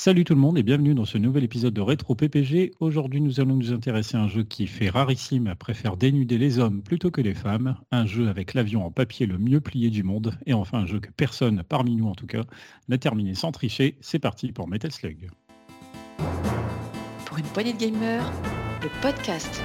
[0.00, 2.70] Salut tout le monde et bienvenue dans ce nouvel épisode de Rétro PPG.
[2.78, 6.82] Aujourd'hui, nous allons nous intéresser à un jeu qui fait rarissime, préfère dénuder les hommes
[6.82, 10.38] plutôt que les femmes, un jeu avec l'avion en papier le mieux plié du monde,
[10.46, 12.44] et enfin un jeu que personne, parmi nous en tout cas,
[12.88, 13.96] n'a terminé sans tricher.
[14.00, 15.30] C'est parti pour Metal Slug.
[17.24, 18.32] Pour une poignée de gamers,
[18.80, 19.60] le podcast.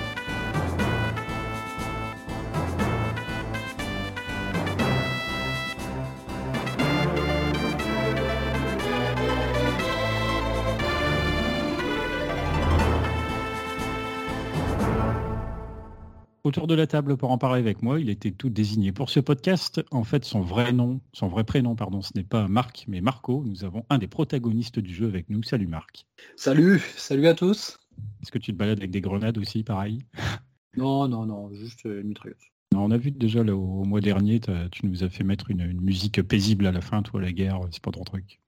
[16.46, 19.22] Autour de la table pour en parler avec moi, il était tout désigné pour ce
[19.22, 19.82] podcast.
[19.92, 23.46] En fait, son vrai nom, son vrai prénom, pardon, ce n'est pas Marc, mais Marco.
[23.46, 25.42] Nous avons un des protagonistes du jeu avec nous.
[25.42, 26.06] Salut Marc.
[26.36, 27.80] Salut, salut à tous.
[28.22, 30.00] Est-ce que tu te balades avec des grenades aussi, pareil?
[30.76, 32.42] Non, non, non, juste une mitrailleuse.
[32.76, 34.40] On a vu déjà au mois dernier,
[34.72, 37.80] tu nous as fait mettre une, musique paisible à la fin, toi, la guerre, c'est
[37.80, 38.42] pas ton truc.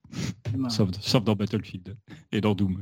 [0.69, 1.95] sauf, sauf dans Battlefield
[2.31, 2.81] et dans Doom.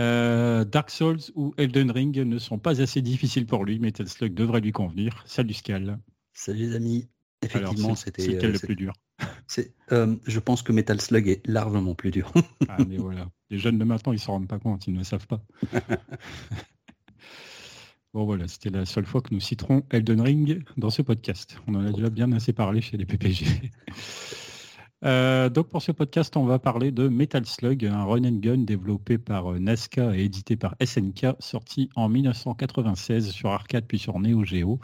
[0.00, 3.78] Euh, Dark Souls ou Elden Ring ne sont pas assez difficiles pour lui.
[3.78, 5.22] Metal Slug devrait lui convenir.
[5.26, 5.98] Salut Scal.
[6.32, 7.08] Salut les amis.
[7.42, 8.92] Effectivement, c'était euh, le plus dur.
[9.92, 12.32] Euh, je pense que Metal Slug est largement plus dur.
[12.68, 13.28] ah, mais voilà.
[13.50, 15.42] Les jeunes de maintenant, ils s'en rendent pas compte, ils ne savent pas.
[18.12, 21.60] bon voilà, c'était la seule fois que nous citerons Elden Ring dans ce podcast.
[21.66, 23.46] On en a déjà bien assez parlé chez les PPG.
[25.04, 28.58] Euh, donc pour ce podcast, on va parler de Metal Slug, un run and gun
[28.58, 34.18] développé par euh, Nazca et édité par SNK, sorti en 1996 sur arcade puis sur
[34.18, 34.80] Neo Geo.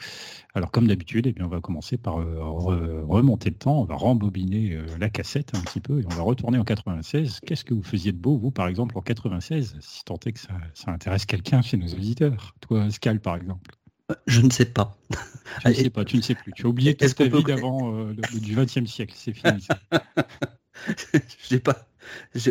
[0.55, 4.79] Alors comme d'habitude, eh on va commencer par euh, remonter le temps, on va rembobiner
[5.01, 7.41] la cassette un petit peu et on va retourner en 96.
[7.45, 10.41] Qu'est-ce que vous faisiez de beau, vous, par exemple, en 96, si tant est que
[10.41, 12.55] ça intéresse quelqu'un chez nos auditeurs?
[12.61, 13.75] Toi, Scal, par exemple
[14.27, 14.97] je ne sais pas.
[15.61, 16.53] Tu ne sais pas, tu ne sais plus.
[16.53, 19.15] Tu as oublié toute ta vie d'avant euh, du XXe siècle.
[19.17, 19.67] C'est fini.
[21.63, 21.87] Pas.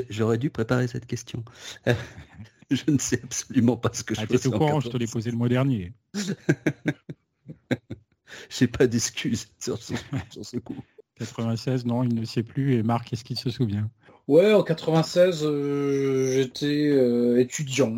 [0.10, 1.44] J'aurais dû préparer cette question.
[2.72, 4.48] je ne sais absolument pas ce que ah, je fais.
[4.48, 5.94] au courant, je te l'ai posé le mois dernier.
[8.50, 10.82] J'ai pas d'excuses sur, ce coup.
[11.18, 12.76] 96, non, il ne sait plus.
[12.76, 13.90] Et Marc, est-ce qu'il se souvient?
[14.28, 17.92] Ouais, en 96, euh, j'étais euh, étudiant,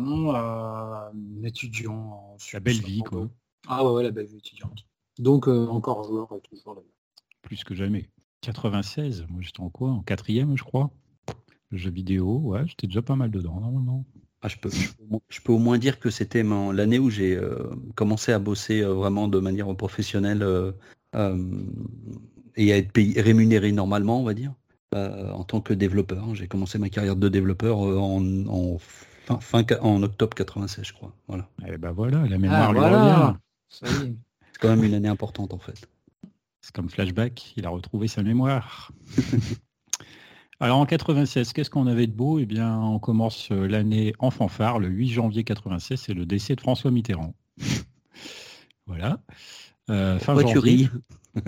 [1.44, 2.36] étudiant.
[2.52, 3.28] La belle vie, quoi.
[3.68, 4.86] Ah ouais, la belle vie étudiante.
[5.18, 6.82] Donc euh, encore joueur et toujours là.
[7.42, 8.08] Plus que jamais.
[8.42, 9.90] 96, moi j'étais en quoi?
[9.90, 10.90] En quatrième, je crois.
[11.70, 14.04] Le jeu vidéo, ouais, j'étais déjà pas mal dedans, normalement.
[14.42, 18.32] Ah, je, peux, je, peux au moins dire que c'était l'année où j'ai euh, commencé
[18.32, 20.46] à bosser euh, vraiment de manière professionnelle
[22.56, 24.52] et à être payé, rémunéré normalement, on va dire,
[24.92, 26.34] en tant que développeur.
[26.34, 28.78] J'ai commencé ma carrière de développeur en,
[29.40, 31.12] fin, en octobre 96, je crois.
[31.26, 31.48] Voilà.
[31.66, 33.38] Et eh ben voilà, la mémoire ah, lui revient.
[33.68, 34.14] C'est
[34.60, 35.88] quand même une année importante en fait.
[36.60, 38.90] C'est comme flashback, il a retrouvé sa mémoire.
[40.60, 42.38] Alors en 96, qu'est-ce qu'on avait de beau?
[42.38, 46.56] Eh bien, on commence euh, l'année en fanfare, le 8 janvier 96, c'est le décès
[46.56, 47.34] de François Mitterrand.
[48.86, 49.20] voilà.
[49.90, 50.88] Euh, fin, janvier...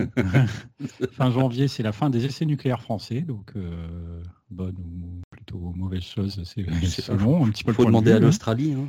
[1.13, 6.03] fin janvier, c'est la fin des essais nucléaires français, donc euh, bonne ou plutôt mauvaise
[6.03, 6.67] chose, c'est
[7.01, 7.73] selon un petit peu.
[7.73, 8.21] Il faut demander à hein.
[8.21, 8.75] l'Australie.
[8.75, 8.89] Hein.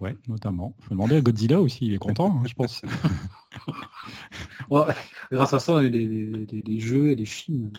[0.00, 0.74] Ouais, notamment.
[0.78, 2.82] Il faut demander à Godzilla aussi, il est content, hein, je pense.
[5.30, 7.70] grâce à ça, des, des, jeux et des films.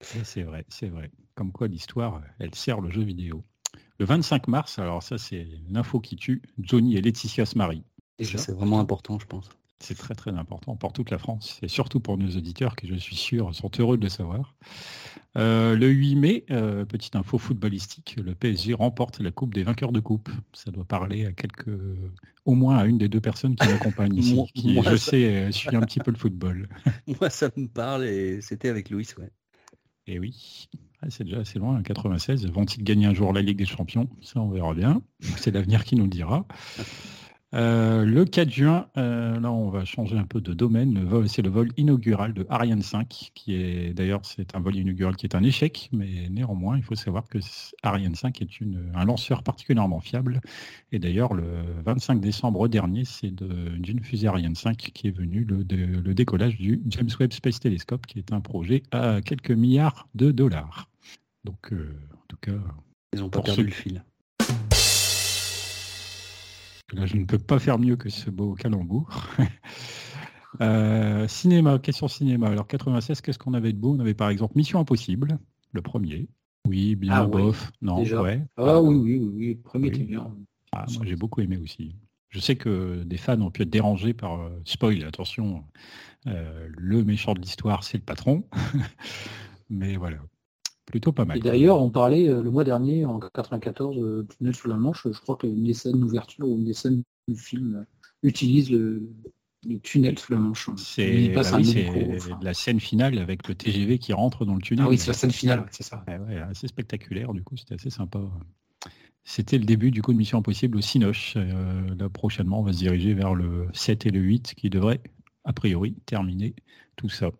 [0.00, 1.10] C'est vrai, c'est vrai.
[1.34, 3.44] Comme quoi l'histoire, elle sert le jeu vidéo.
[3.98, 7.84] Le 25 mars, alors ça c'est l'info qui tue, Johnny et Laetitia se marient.
[8.18, 9.50] C'est vraiment important, je pense.
[9.82, 12.94] C'est très très important pour toute la France et surtout pour nos auditeurs qui je
[12.96, 14.54] suis sûr sont heureux de le savoir.
[15.36, 19.92] Euh, le 8 mai, euh, petite info footballistique, le PSG remporte la Coupe des vainqueurs
[19.92, 20.28] de coupe.
[20.52, 21.70] Ça doit parler à quelques,
[22.44, 25.80] au moins à une des deux personnes qui m'accompagnent ici, qui je sais suit un
[25.80, 26.68] petit peu le football.
[27.20, 29.30] Moi ça me parle et c'était avec Louis, ouais.
[30.06, 30.68] Et oui,
[31.02, 32.46] ah, c'est déjà assez loin, 96.
[32.48, 34.08] Vont-ils gagner un jour la Ligue des Champions?
[34.20, 35.02] Ça on verra bien.
[35.36, 36.44] C'est l'avenir qui nous le dira.
[37.52, 41.08] Euh, le 4 juin, euh, là on va changer un peu de domaine.
[41.26, 45.26] C'est le vol inaugural de Ariane 5, qui est d'ailleurs c'est un vol inaugural qui
[45.26, 47.38] est un échec, mais néanmoins il faut savoir que
[47.82, 50.40] Ariane 5 est une, un lanceur particulièrement fiable.
[50.92, 51.44] Et d'ailleurs le
[51.84, 56.80] 25 décembre dernier, c'est d'une fusée Ariane 5 qui est venu le, le décollage du
[56.86, 60.88] James Webb Space Telescope, qui est un projet à quelques milliards de dollars.
[61.44, 62.52] Donc euh, en tout cas,
[63.12, 64.04] ils n'ont pas perdu le fil.
[66.92, 69.08] Là, je ne peux pas faire mieux que ce beau calembour.
[70.60, 72.48] Euh, cinéma, question cinéma.
[72.48, 73.94] Alors 96, qu'est-ce qu'on avait de beau?
[73.94, 75.38] On avait par exemple Mission Impossible,
[75.72, 76.28] le premier.
[76.66, 77.70] Oui, bien, ah, bof.
[77.80, 78.44] Non, ouais.
[78.56, 80.34] Ah oui, oui, oui, le premier était bien.
[80.72, 81.94] Ah, moi, j'ai beaucoup aimé aussi.
[82.28, 85.04] Je sais que des fans ont pu être dérangés par euh, spoil.
[85.04, 85.64] Attention,
[86.26, 88.44] euh, le méchant de l'histoire, c'est le patron.
[89.70, 90.18] Mais voilà.
[90.90, 91.38] Plutôt pas mal.
[91.38, 95.06] Et d'ailleurs, on parlait euh, le mois dernier, en 94, euh, Tunnel sous la Manche,
[95.10, 98.70] je crois que une des scènes d'ouverture ou une des scènes du film euh, utilise
[98.70, 99.08] le,
[99.66, 100.68] le tunnel sous la Manche.
[100.76, 102.38] C'est bah oui, enfin.
[102.42, 104.84] la scène finale avec le TGV qui rentre dans le tunnel.
[104.86, 106.04] Ah oui, c'est la scène finale, c'est ça.
[106.06, 108.20] Ouais, ouais, assez spectaculaire, du coup, c'était assez sympa.
[109.24, 111.34] C'était le début du coup de Mission Impossible au Cinoche.
[111.36, 115.00] Euh, là, prochainement, on va se diriger vers le 7 et le 8 qui devraient,
[115.44, 116.54] a priori, terminer
[116.96, 117.30] tout ça.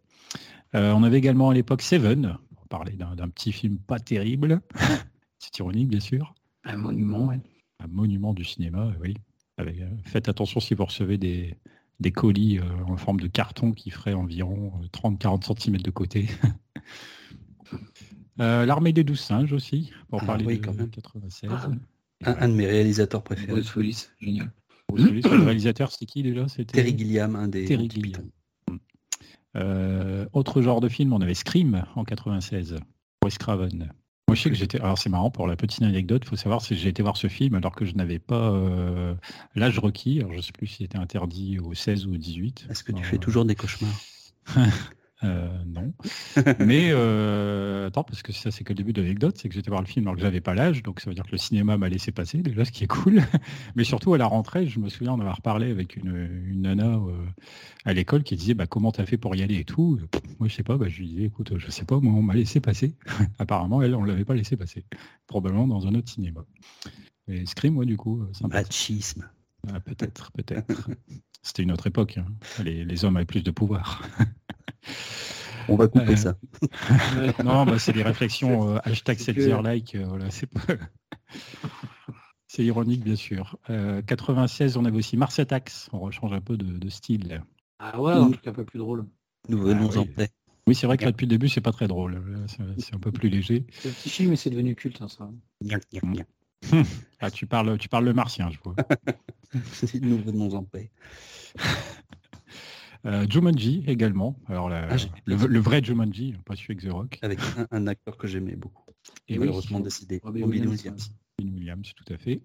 [0.75, 2.39] Euh, on avait également à l'époque Seven,
[2.71, 4.63] parler d'un petit film pas terrible.
[5.39, 6.35] C'est ironique, bien sûr.
[6.65, 7.41] Un monument, ouais.
[7.81, 9.15] Un monument du cinéma, euh, oui.
[9.59, 11.57] Avec, euh, faites attention si vous recevez des,
[11.99, 16.29] des colis euh, en forme de carton qui feraient environ euh, 30-40 cm de côté.
[18.41, 20.89] Euh, L'armée des douze singes aussi, pour Ah parler oui, de quand même.
[20.89, 21.51] 96.
[21.53, 21.69] Ah.
[22.25, 23.53] Un, un de mes réalisateurs préférés.
[23.53, 24.51] Bruce Willis, génial.
[24.89, 26.49] Bruce Willis, le réalisateur, c'était qui déjà?
[26.49, 28.31] C'était Terry Gilliam, un des Terry Gilliam.
[29.57, 32.77] Euh, autre genre de film, on avait Scream en 96.
[33.25, 33.93] Wes Craven.
[34.29, 34.81] Moi, je sais que j'étais.
[34.81, 36.23] Alors, c'est marrant pour la petite anecdote.
[36.25, 39.15] Il faut savoir si j'ai été voir ce film alors que je n'avais pas euh,
[39.57, 40.21] l'âge requis.
[40.21, 42.69] Alors, je ne sais plus si c'était interdit au 16 ou au 18.
[42.71, 43.91] Est-ce que tu Euh, fais toujours des cauchemars?
[45.23, 45.93] euh, non.
[46.61, 49.71] Mais euh, attends, parce que ça c'est que le début de l'anecdote, c'est que j'étais
[49.71, 51.77] voir le film alors que j'avais pas l'âge, donc ça veut dire que le cinéma
[51.77, 53.23] m'a laissé passer déjà, ce qui est cool.
[53.77, 57.27] Mais surtout à la rentrée, je me souviens en avoir parlé avec une, nana euh,
[57.85, 59.99] à l'école qui disait bah, comment t'as fait pour y aller et tout.
[60.39, 62.35] Moi je sais pas, bah, je lui disais écoute, je sais pas, moi on m'a
[62.35, 62.95] laissé passer.
[63.39, 64.85] Apparemment elle on l'avait pas laissé passer,
[65.27, 66.45] probablement dans un autre cinéma.
[67.29, 68.63] Et Scream, moi du coup, euh, sympa.
[68.63, 69.29] Machisme.
[69.69, 70.89] Ah, peut-être, peut-être.
[71.43, 72.19] C'était une autre époque.
[72.19, 72.27] hein.
[72.63, 74.03] Les, les hommes avaient plus de pouvoir.
[75.69, 76.37] On va couper Euh, ça.
[77.45, 79.95] non, bah, c'est des réflexions euh, hashtag c'est set que- year like.
[79.95, 80.61] euh, voilà, c'est pas-
[82.47, 83.57] c'est ironique, bien sûr.
[83.71, 85.73] Euh, 96, on avait aussi Mars Attacks.
[85.93, 87.43] On rechange un peu de, de style.
[87.79, 89.07] Ah ouais, un truc un peu plus drôle.
[89.49, 90.09] Nous venons Ah en oui.
[90.09, 90.29] paix.
[90.67, 92.23] Oui, c'est vrai que là, depuis le début, c'est pas très drôle.
[92.79, 93.67] C'est un peu plus léger.
[93.71, 95.31] C'est un petit film, mais c'est devenu culte, hein, ça.
[97.21, 98.75] Ah, tu parles, tu parles le martien, je vois.
[100.01, 100.91] Nous venons en paix.
[103.07, 104.37] Euh, Jumanji également.
[104.47, 107.19] Alors, la- Ah, le, le vrai Jumanji, pas celui avec The Rock.
[107.23, 108.85] Avec un, un acteur que j'aimais beaucoup.
[109.27, 110.21] Et Et oui, malheureusement décidé.
[110.23, 111.11] Robin Williams, Williams.
[111.39, 112.43] Robin Williams, tout à fait.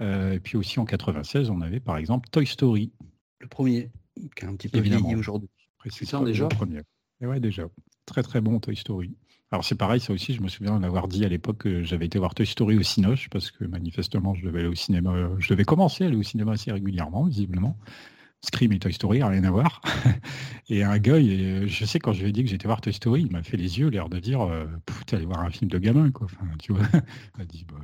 [0.00, 2.90] Euh, et puis aussi en 96, on avait par exemple Toy Story.
[3.38, 3.92] Le premier,
[4.34, 5.02] qui a un petit peu Évidemment.
[5.06, 5.48] vieilli aujourd'hui.
[5.88, 6.80] C'est le déjà premier.
[7.20, 7.68] Et ouais, déjà.
[8.06, 9.14] Très très bon Toy Story.
[9.52, 12.18] Alors c'est pareil, ça aussi, je me souviens d'avoir dit à l'époque que j'avais été
[12.18, 15.48] voir Toy Story au Cinoche, parce que manifestement, je devais aller au cinéma, euh, je
[15.48, 17.76] devais commencer à aller au cinéma assez régulièrement, visiblement.
[18.44, 19.80] Scream et Toy Story, rien à voir.
[20.68, 22.92] et un gars, il- je sais quand je lui ai dit que j'étais voir Toy
[22.92, 24.66] Story, il m'a fait les yeux, l'air de dire, euh,
[25.06, 26.26] t'es allé voir un film de gamin, quoi.
[26.26, 26.82] Enfin, tu vois.
[27.36, 27.78] Il m'a dit, bah,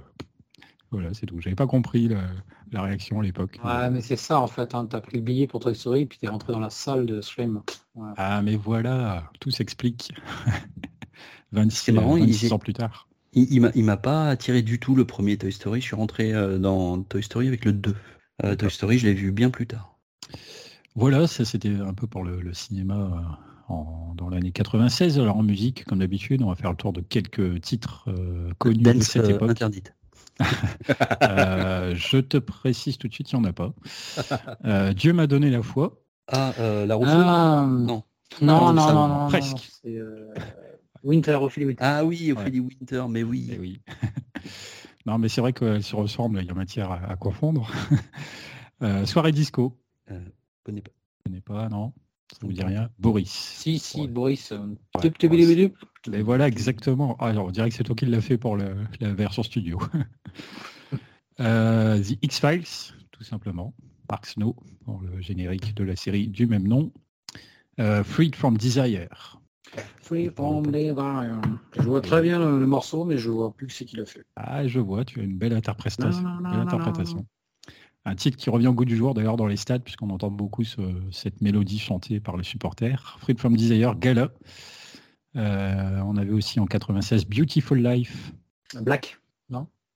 [0.90, 1.40] voilà, c'est tout.
[1.40, 2.22] J'avais pas compris la,
[2.70, 3.58] la réaction à l'époque.
[3.64, 4.74] Ouais, mais c'est ça, en fait.
[4.74, 4.86] Hein.
[4.90, 7.62] T'as pris le billet pour Toy Story, puis t'es rentré dans la salle de Scream.
[7.94, 8.10] Ouais.
[8.16, 10.12] Ah, mais voilà, tout s'explique.
[11.52, 13.08] 26, C'est marrant, il 26 est- ans plus tard.
[13.34, 15.80] Il, il m'a- il m'a pas attiré du tout le premier Toy Story.
[15.80, 17.94] Je suis rentré euh, dans Toy Story avec le 2.
[18.44, 19.96] Euh, Toy Story, je l'ai vu bien plus tard.
[20.94, 25.18] Voilà, ça c'était un peu pour le, le cinéma euh, en- dans l'année 96.
[25.18, 28.82] Alors en musique, comme d'habitude, on va faire le tour de quelques titres euh, connus
[28.82, 29.50] de cette euh, époque.
[29.50, 29.94] interdite.
[31.22, 33.72] Euh, je te précise tout de suite, il n'y en a pas.
[34.64, 36.02] Euh, Dieu m'a donné la foi.
[36.28, 38.02] Ah, euh, la Ah, Non.
[38.40, 39.70] non, non, ça, non, non, presque.
[41.04, 41.82] Winter, Ophélie Winter.
[41.84, 43.56] Ah oui, Ophélie Winter, mais oui.
[43.58, 43.80] Oui.
[45.06, 47.70] non, mais c'est vrai qu'elles se ressemblent, il y a matière à, à confondre.
[48.82, 49.78] Euh, soirée disco.
[50.10, 50.18] Euh,
[50.64, 50.90] connais pas.
[51.18, 51.92] Je connais pas, non
[52.32, 53.30] Ça vous dit rien Boris.
[53.30, 54.06] Si, si, Ouais.
[54.08, 54.50] Boris.
[54.50, 54.58] euh,
[54.96, 55.12] Ouais.
[56.08, 57.16] Mais voilà, exactement.
[57.20, 59.78] Ah, Alors, on dirait que c'est toi qui l'as fait pour le- la version studio.
[61.40, 63.72] Euh, The X-Files, tout simplement.
[64.10, 66.92] Mark Snow, pour le générique de la série du même nom.
[67.80, 69.40] Euh, Freed from Desire.
[70.02, 70.64] Free from.
[70.72, 74.24] Je vois très bien le, le morceau, mais je vois plus c'est qui l'a fait.
[74.36, 76.20] Ah, je vois, tu as une belle interprétation.
[76.22, 77.26] Non, non, non, belle non, interprétation.
[78.04, 80.64] Un titre qui revient au goût du jour d'ailleurs dans les stades, puisqu'on entend beaucoup
[80.64, 83.16] ce- cette mélodie chantée par les supporters.
[83.20, 84.30] Freed from Desire, Gala.
[85.36, 88.32] Euh, on avait aussi en 96 Beautiful Life.
[88.82, 89.18] Black.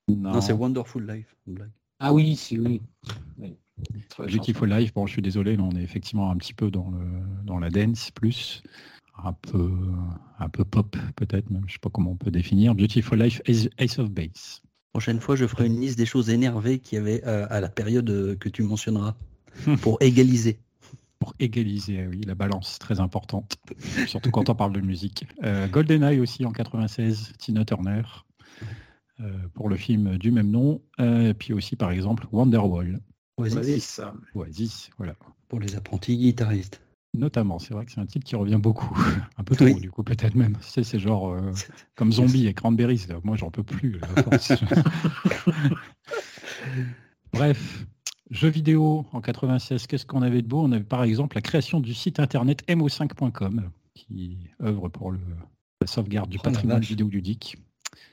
[0.08, 1.36] Non, c'est Wonderful Life.
[1.98, 2.80] Ah oui, si, oui.
[4.18, 7.04] Beautiful Life, bon je suis désolé, là on est effectivement un petit peu dans, le,
[7.44, 8.62] dans la dance plus,
[9.22, 9.70] un peu,
[10.38, 12.74] un peu pop peut-être, même je sais pas comment on peut définir.
[12.74, 14.62] Beautiful Life, Ace, Ace of Base.
[14.92, 17.68] Prochaine fois, je ferai une liste des choses énervées qu'il y avait euh, à la
[17.68, 19.14] période euh, que tu mentionneras
[19.82, 20.58] pour égaliser.
[21.18, 23.56] Pour égaliser, oui, la balance, très importante,
[24.06, 25.26] surtout quand on parle de musique.
[25.44, 28.02] Euh, GoldenEye aussi en 96, Tina Turner,
[29.20, 33.00] euh, pour le film du même nom, Euh, puis aussi par exemple Wonderwall,
[33.38, 34.00] Oasis.
[34.34, 35.14] Oasis, voilà.
[35.48, 36.80] pour les apprentis guitaristes.
[37.16, 38.96] Notamment, c'est vrai que c'est un titre qui revient beaucoup.
[39.38, 40.56] un peu trop, du coup, peut-être même.
[40.60, 41.52] C'est, c'est genre euh,
[41.94, 43.06] comme Zombie et Cranberries.
[43.24, 44.00] Moi, j'en peux plus.
[47.32, 47.86] Bref,
[48.30, 50.62] jeux vidéo en 96, qu'est-ce qu'on avait de beau?
[50.62, 55.18] On avait par exemple la création du site internet mo5.com qui œuvre pour le,
[55.80, 56.88] la sauvegarde du Oh patrimoine vache.
[56.88, 57.56] vidéoludique.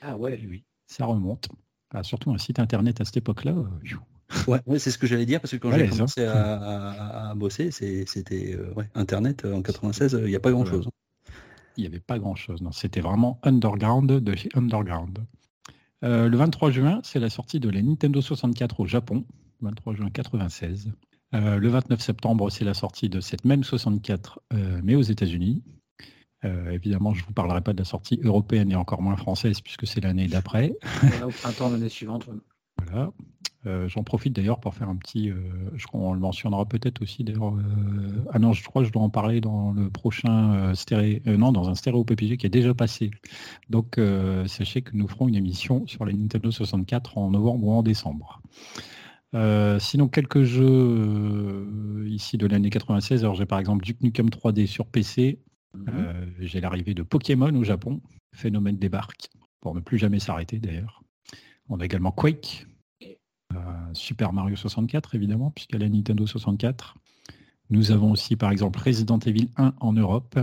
[0.02, 0.40] Ah ouais.
[0.48, 1.48] Oui, ça remonte.
[1.92, 3.52] Ah, surtout un site internet à cette époque-là.
[3.52, 3.68] euh.
[4.48, 7.30] Ouais, ouais, c'est ce que j'allais dire parce que quand Ouais, j'ai commencé à, à-
[7.30, 10.88] à bosser, c'était euh, ouais, Internet euh, en 96, il n'y a pas grand-chose.
[11.76, 12.62] il n'y avait pas grand-chose.
[12.62, 15.18] Non, c'était vraiment underground de chez underground.
[16.04, 19.24] Euh, le 23 juin, c'est la sortie de la Nintendo 64 au Japon,
[19.60, 20.90] 23 juin 96.
[21.34, 25.62] Euh, le 29 septembre, c'est la sortie de cette même 64, euh, mais aux États-Unis.
[26.44, 29.60] Euh, évidemment, je ne vous parlerai pas de la sortie européenne et encore moins française,
[29.62, 30.74] puisque c'est l'année d'après.
[31.00, 32.26] Voilà, au printemps de l'année suivante.
[32.86, 33.10] Voilà.
[33.66, 35.30] Euh, J'en profite d'ailleurs pour faire un petit.
[35.30, 35.36] euh,
[35.74, 37.54] je crois qu'on le mentionnera peut-être aussi d'ailleurs.
[37.54, 41.20] euh, ah non, je crois que je dois en parler dans le prochain euh, stéréo.
[41.26, 43.10] non, dans un stéréo PPG qui est déjà passé.
[43.70, 43.98] Donc
[44.46, 48.40] sachez que nous ferons une émission sur les Nintendo 64 en novembre ou en décembre.
[49.80, 53.24] Sinon, quelques jeux ici de l'année 96.
[53.24, 55.40] Alors j'ai par exemple Duke Nukem 3D sur PC.
[55.88, 58.00] Euh, j'ai l'arrivée de Pokémon au Japon.
[58.32, 59.28] Phénomène débarque
[59.60, 61.02] pour ne plus jamais s'arrêter d'ailleurs.
[61.68, 62.66] On a également Quake,
[63.92, 66.96] Super Mario 64 évidemment, puisqu'elle a la Nintendo 64.
[67.70, 70.38] Nous avons aussi par exemple Resident Evil 1 en Europe.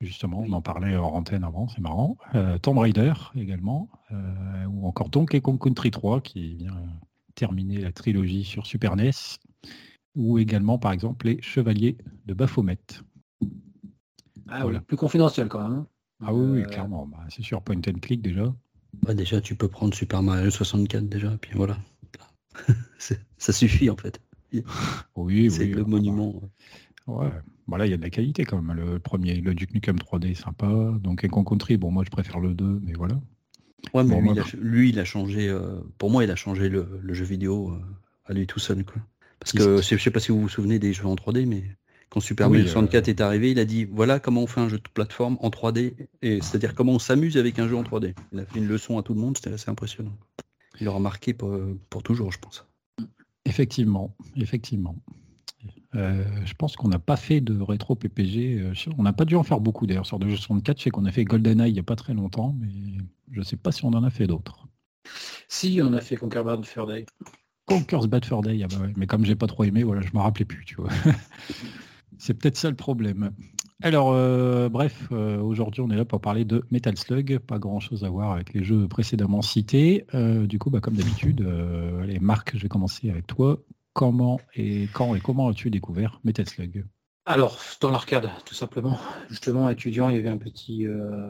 [0.00, 2.16] Justement, on en parlait hors antenne avant, c'est marrant.
[2.34, 6.76] Euh, Tomb Raider également, euh, ou encore Donkey Kong Country 3 qui vient
[7.36, 9.12] terminer la trilogie sur Super NES,
[10.16, 12.78] ou également par exemple les Chevaliers de Baphomet.
[14.48, 14.78] Ah Voilà.
[14.78, 15.78] oui, plus confidentiel quand même.
[15.78, 15.86] hein.
[16.24, 18.52] Ah oui, oui, Euh, clairement, bah, c'est sûr, point and click déjà.
[19.14, 21.78] Déjà, tu peux prendre Super Mario 64 déjà, puis voilà.
[23.38, 24.20] Ça suffit en fait.
[25.16, 26.42] Oui, c'est oui, le bah, monument.
[27.06, 27.30] Ouais,
[27.66, 28.76] voilà, il y a de la qualité quand même.
[28.76, 30.68] Le premier, le Duke Nukem 3D, sympa.
[31.00, 33.14] Donc Kong Country, bon, moi je préfère le 2, mais voilà.
[33.94, 35.48] Ouais, mais Bon, lui, moi, il a, lui, il a changé.
[35.48, 37.80] euh, pour moi, il a changé le, le jeu vidéo euh,
[38.26, 38.84] à lui tout seul.
[38.84, 39.02] Quoi.
[39.40, 41.64] Parce que je sais- pas si vous vous souvenez des jeux en 3D, mais
[42.10, 44.60] quand Super Oui, Mario euh, 64 est arrivé, il a dit voilà comment on fait
[44.60, 47.82] un jeu de plateforme en 3D, et c'est-à-dire comment on s'amuse avec un jeu en
[47.82, 48.14] 3D.
[48.32, 50.12] Il a fait une leçon à tout le monde, c'était assez impressionnant.
[50.80, 51.56] Il aura marqué pour,
[51.90, 52.66] pour toujours, je pense.
[53.44, 54.96] Effectivement, effectivement.
[55.94, 58.60] Euh, je pense qu'on n'a pas fait de rétro PPG.
[58.60, 60.78] euh, on n'a pas dû en faire beaucoup d'ailleurs sur de jeux 64.
[60.78, 62.68] Je sais qu'on a fait GoldenEye il n'y a pas très longtemps, mais
[63.30, 64.66] je ne sais pas si on en a fait d'autres.
[65.48, 67.04] Si, on a fait Conquer Bad Fur Day.
[67.66, 70.10] Conker's Bad Fur Day, ah bah ouais, mais comme j'ai pas trop aimé, voilà, je
[70.14, 70.90] me rappelais plus, tu vois.
[72.18, 73.32] C'est peut-être ça le problème.
[73.84, 77.80] Alors, euh, bref, euh, aujourd'hui on est là pour parler de Metal Slug, pas grand
[77.80, 80.06] chose à voir avec les jeux précédemment cités.
[80.14, 81.44] Euh, du coup, bah, comme d'habitude,
[82.00, 83.58] allez Marc, je vais commencer avec toi.
[83.92, 86.86] Comment et quand et comment as-tu découvert Metal Slug?
[87.26, 88.98] Alors, dans l'arcade, tout simplement.
[89.28, 90.86] Justement, étudiant, il y avait un petit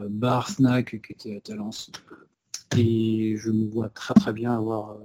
[0.09, 1.91] bar snack qui était à Talence.
[2.77, 4.95] Et je me vois très très bien avoir,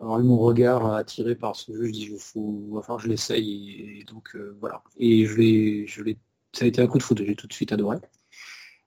[0.00, 1.86] eu mon regard attiré par ce jeu.
[1.86, 3.70] Je dis, il va falloir que je l'essaye.
[3.70, 4.82] Et, et donc, voilà.
[4.96, 5.36] Et je
[6.02, 6.16] l'ai,
[6.54, 7.98] ça a été un coup de foot, j'ai tout de suite adoré.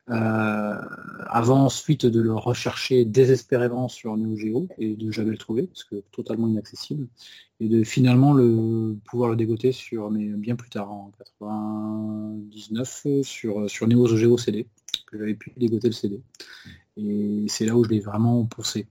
[0.09, 0.81] Euh,
[1.27, 5.83] avant ensuite de le rechercher désespérément sur Neo Geo et de jamais le trouver, parce
[5.83, 7.07] que totalement inaccessible
[7.59, 13.69] et de finalement le pouvoir le dégoter sur bien plus tard en 99 euh, sur
[13.69, 13.87] sur
[14.37, 14.67] CD
[15.07, 16.21] que j'avais pu dégoter le CD
[16.95, 18.87] et c'est là où je l'ai vraiment poussé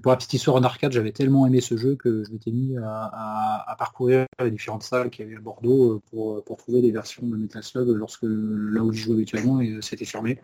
[0.00, 2.76] pour la petite histoire en arcade j'avais tellement aimé ce jeu que je m'étais mis
[2.78, 6.90] à, parcourir les différentes salles qu'il y avait à Bordeaux euh, pour, pour trouver des
[6.90, 10.40] versions de Metal Slug lorsque là où j'y jouais habituellement et, euh, c'était fermé.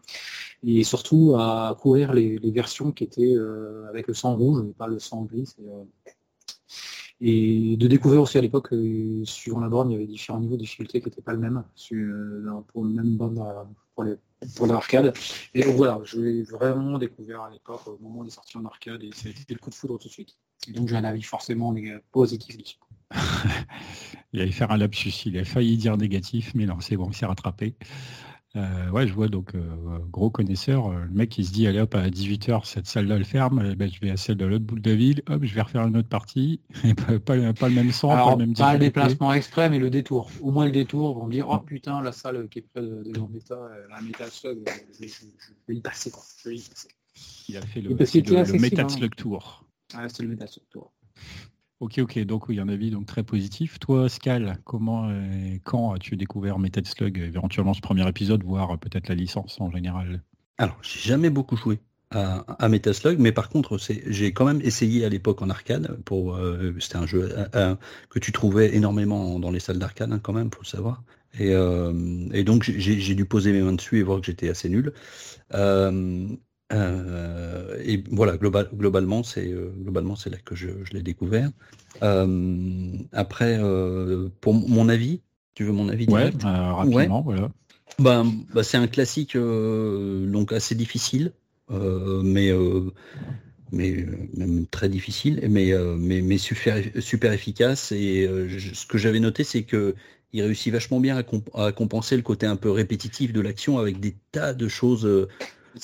[0.62, 4.86] Et surtout à courir les, versions qui étaient euh, avec le sang rouge et pas
[4.86, 5.84] le sang gris euh,
[7.20, 10.56] et de découvrir aussi à l'époque, euh, suivant la borne, il y avait différents niveaux
[10.56, 13.62] de difficulté qui n'étaient pas le même euh, pour le même borne euh,
[13.94, 14.16] pour les
[14.56, 15.14] pour l'arcade.
[15.54, 18.58] Et donc voilà, je l'ai vraiment découvert à l'époque au moment où il est sorti
[18.58, 20.36] en arcade et ça a été le coup de foudre tout de suite.
[20.68, 21.74] Et donc j'ai un avis forcément
[22.12, 22.78] positif.
[24.32, 27.14] Il allait faire un lapsus, il a failli dire négatif, mais non, c'est bon, il
[27.14, 27.76] s'est rattrapé.
[28.56, 31.80] Euh, ouais, je vois donc euh, gros connaisseur, euh, le mec il se dit allez
[31.80, 34.64] hop à 18h cette salle-là elle ferme, eh ben, je vais à celle de l'autre
[34.64, 37.68] bout de la ville, hop je vais refaire une autre partie, et pas, pas, pas
[37.68, 40.30] le même son, pas le même pas le déplacement exprès, mais le détour.
[40.40, 43.02] Au moins le détour, vont me dire, oh putain, la salle qui est près de,
[43.02, 43.20] de
[43.50, 44.58] euh, la Metal Slug,
[45.00, 46.12] je, je- je vais y passer.
[46.12, 46.22] Quoi.
[46.44, 46.88] Je vais y passer.
[47.48, 48.88] Il a fait le, le- le Metal hein.
[48.88, 49.64] Slug Tour.
[49.94, 50.92] Ah, c'est le Metal Slug Tour.
[51.80, 53.78] Ok, ok, donc oui, un avis donc très positif.
[53.78, 58.76] Toi, Scal, comment et quand as-tu découvert Metal Slug, éventuellement ce premier épisode, voire euh,
[58.76, 60.22] peut-être la licence en général?
[60.58, 63.76] Alors, j'ai jamais beaucoup joué à, Metaslug, mais par contre,
[64.06, 65.98] j'ai quand même essayé à l'époque en arcade.
[66.04, 66.38] Pour,
[66.78, 67.34] c'était un jeu
[68.08, 71.02] que tu trouvais énormément dans les salles d'arcade, hein, quand même, pour le savoir.
[71.38, 74.92] Et, donc j'ai dû poser mes mains dessus et voir que j'étais assez nul.
[75.54, 76.28] Euh,
[76.72, 81.50] et voilà, global, globalement, c'est euh, globalement c'est là que je, l'ai découvert.
[82.02, 83.58] Euh, après,
[84.40, 85.20] pour mon avis,
[85.54, 87.50] tu veux mon avis Ouais, rapidement, voilà.
[88.00, 91.32] Ben, bah, c'est un classique donc assez difficile,
[91.70, 92.52] mais
[93.72, 94.06] mais
[94.36, 97.92] même très difficile, mais mais, mais super super efficace.
[97.92, 98.28] Et
[98.74, 99.94] ce que j'avais noté, c'est que
[100.32, 104.00] il réussit vachement bien à, à, compenser le côté un peu répétitif de l'action avec
[104.00, 105.28] des tas de choses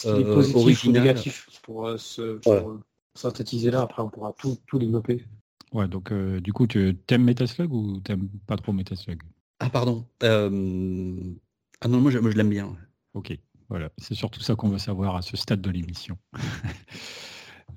[0.07, 2.79] euh, positif ou négatif pour, euh, euh,
[3.15, 3.83] synthétiser là.
[3.83, 5.25] Après, on pourra tout, tout développer.
[5.73, 9.23] Ouais, donc du coup, tu aimes Metaslug ou t'aimes pas trop Metaslug?
[9.61, 10.07] Ah, pardon.
[10.23, 12.77] Ah non, moi je, moi, je l'aime bien.
[13.15, 13.37] Ok,
[13.69, 13.91] voilà.
[13.99, 16.19] C'est surtout ça qu'on veut savoir à ce stade de l'émission.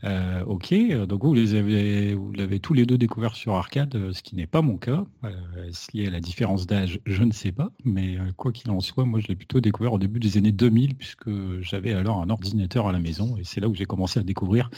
[0.03, 0.73] Euh, ok,
[1.07, 4.35] donc vous les avez, vous l'avez tous les deux découvert sur arcade, euh, ce qui
[4.35, 5.05] n'est pas mon cas.
[5.23, 5.29] Euh,
[5.67, 6.99] est-ce lié à la différence d'âge?
[7.05, 9.99] Je ne sais pas, mais quoi qu'il en soit, moi je l'ai plutôt découvert au
[9.99, 11.29] début des années 2000 puisque
[11.61, 14.69] j'avais alors un ordinateur à la maison et c'est là où j'ai commencé à découvrir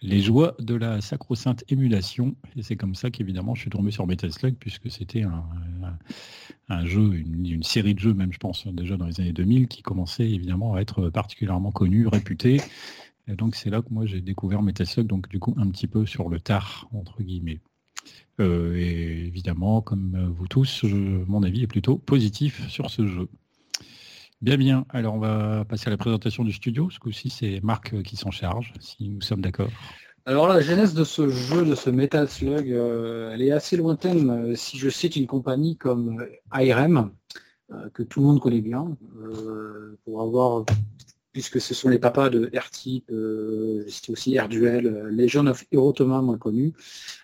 [0.00, 2.36] les joies de la sacro-sainte émulation.
[2.56, 5.24] Et c'est comme ça qu'évidemment je suis tombé sur Metal Slug puisque c'était
[6.68, 9.66] un, jeu, une, une, série de jeux même je pense déjà dans les années 2000
[9.66, 12.60] qui commençait évidemment à être particulièrement connu, réputé.
[13.28, 16.06] Et donc c'est là que moi j'ai découvert Metaslug, donc du coup un petit peu
[16.06, 17.60] sur le tard, entre guillemets.
[18.40, 23.28] Euh, et évidemment, comme vous tous, mon avis est plutôt positif sur ce jeu.
[24.40, 24.86] Bien, bien.
[24.90, 26.88] Alors on va passer à la présentation du studio.
[26.90, 29.70] Ce coup-ci, c'est Marc qui s'en charge, si nous sommes d'accord.
[30.24, 34.30] Alors la genèse de ce jeu, de ce Metal Slug, euh, elle est assez lointaine.
[34.30, 37.10] Euh, si je cite une compagnie comme IRM,
[37.92, 38.96] que tout le monde connaît bien,
[40.06, 40.64] pour avoir
[41.38, 46.20] puisque ce sont les papas de R-Type, euh, aussi R-Duel, euh, Legion of Hero Thomas
[46.20, 46.72] moins connu,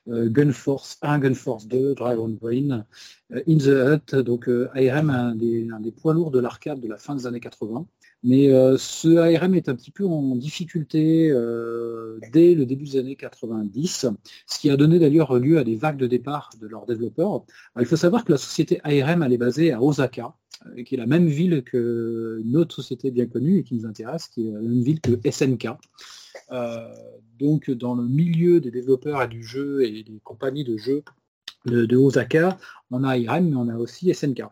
[0.07, 2.87] euh, Gunforce 1, Gunforce 2, Dragon Brain,
[3.33, 6.97] In the Hut, donc ARM, un des, un des poids lourds de l'arcade de la
[6.97, 7.89] fin des années 80.
[8.27, 11.29] Mais ce ARM est un petit peu en difficulté
[12.33, 14.07] dès le début des années 90,
[14.47, 17.45] ce qui a donné d'ailleurs lieu à des vagues de départ de leurs développeurs.
[17.79, 20.35] il faut savoir que la société ARM est basée à Osaka,
[20.67, 24.29] euh, qui est la même ville que notre société bien connue et qui nous intéresse,
[24.29, 25.69] qui est la même ville que SNK.
[26.53, 26.89] Euh,
[27.39, 31.03] donc dans le milieu des développeurs et du jeu et des compagnies de jeux
[31.67, 32.59] de, Osaka,
[32.91, 34.43] on a IREM, mais on a aussi SNK.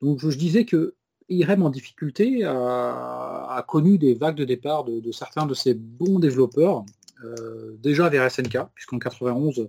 [0.00, 0.94] Donc je, disais que
[1.32, 6.84] IREM en difficulté a, connu des vagues de départ de, certains de ces bons développeurs,
[7.24, 9.68] euh, déjà vers SNK, puisqu'en 91,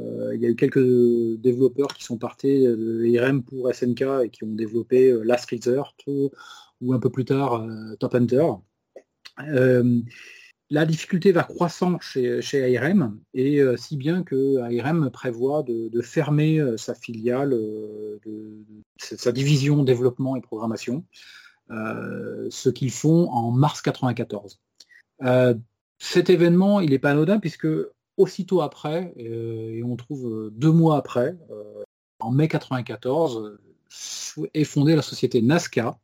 [0.00, 0.84] euh, il y a eu quelques
[1.40, 5.94] développeurs qui sont partis de IRM pour SNK et qui ont développé euh, Last Resort
[6.06, 8.46] ou un peu plus tard euh, Top Hunter.
[10.70, 16.60] La difficulté va croissant chez, chez ARM, et si bien que ARM prévoit de, fermer
[16.78, 18.64] sa filiale, de,
[18.98, 21.04] sa division développement et programmation,
[21.68, 24.58] ce qu'ils font en mars 1994.
[25.98, 27.68] cet événement, il n'est pas anodin puisque
[28.16, 31.82] aussitôt après, euh, et on trouve euh, deux mois après, euh,
[32.20, 33.58] en mai 94,
[34.54, 35.98] est fondée la société Nazca,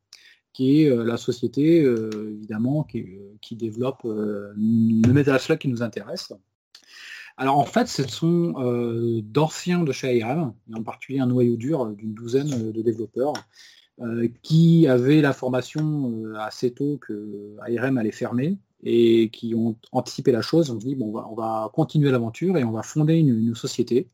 [0.52, 6.32] qui est la société évidemment qui, développe le Metal Slug qui nous intéresse.
[7.36, 8.54] Alors en fait, ce sont
[9.22, 13.34] d'anciens de chez IRM, en particulier un noyau dur d'une douzaine de développeurs,
[14.42, 20.70] qui avaient l'information assez tôt que IRM allait fermer et qui ont anticipé la chose,
[20.70, 24.08] on dit bon, on va, continuer l'aventure et on va fonder une, société.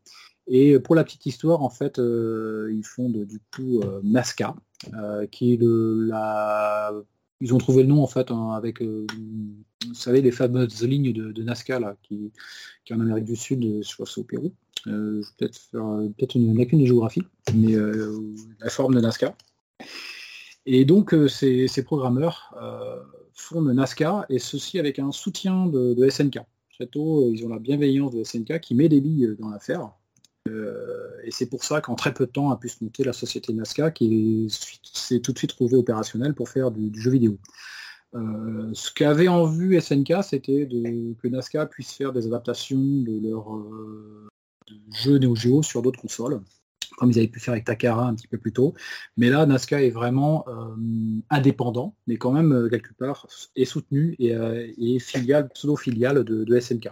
[0.46, 4.54] Et pour la petite histoire, en fait, euh, ils fondent du coup euh, Nazca,
[4.94, 6.92] euh, qui est de la.
[7.40, 11.42] Ils ont trouvé le nom en fait hein, avec, vous savez, les fameuses lignes de,
[11.42, 12.32] Nazca là, qui,
[12.90, 14.54] en Amérique du Sud, je crois c'est au Pérou.
[14.86, 17.74] je vais peut-être faire une lacune de géographie, mais
[18.58, 19.36] la forme de Nazca.
[20.64, 22.54] Et donc ces, programmeurs
[23.34, 26.38] fondent Nazca, et ceci avec un soutien de, SNK.
[26.72, 29.90] Très tôt, ils ont la bienveillance de SNK qui met des billes dans l'affaire.
[30.46, 33.12] Euh, et c'est pour ça qu'en très peu de temps a pu se monter la
[33.12, 34.48] société Nazca qui
[34.82, 37.38] s'est tout de suite trouvée opérationnelle pour faire du, jeu vidéo.
[38.14, 40.68] Euh, ce qu'avait en vue SNK, c'était
[41.22, 44.28] que Nazca puisse faire des adaptations de leur euh,
[44.92, 46.40] jeu Neo Geo sur d'autres consoles
[46.96, 48.74] comme ils avaient pu faire avec Takara un petit peu plus tôt.
[49.16, 50.74] Mais là, Nazca est vraiment euh,
[51.30, 56.88] indépendant, mais quand même, quelque part, est soutenu et, euh, filiale, pseudo-filiale de, SNK.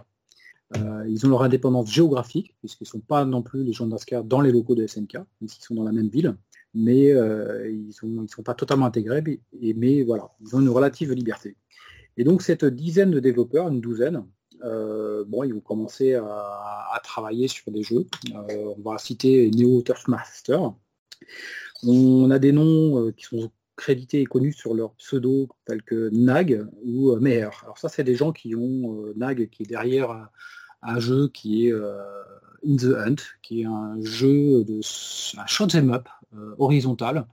[1.07, 4.21] Ils ont leur indépendance géographique, puisqu'ils ne sont pas non plus les gens de Nazca
[4.23, 6.35] dans les locaux de SNK, même s'ils sont dans la même ville,
[6.73, 9.23] mais ils ne sont pas totalement intégrés,
[9.61, 11.55] mais, voilà, ils ont une relative liberté.
[12.17, 14.23] Et donc cette dizaine de développeurs, une douzaine,
[14.61, 18.05] bon, ils ont commencé à, travailler sur des jeux.
[18.33, 20.73] on va citer Neo Turf Master.
[21.83, 26.65] On a des noms qui sont crédités et connus sur leur pseudo tels que Nag
[26.83, 27.49] ou Meher.
[27.63, 30.29] Alors ça, c'est des gens qui ont Nag qui est derrière
[30.85, 34.79] un jeu qui est In the Hunt, qui est un jeu de
[35.39, 36.07] un shoot'em up
[36.57, 37.27] horizontal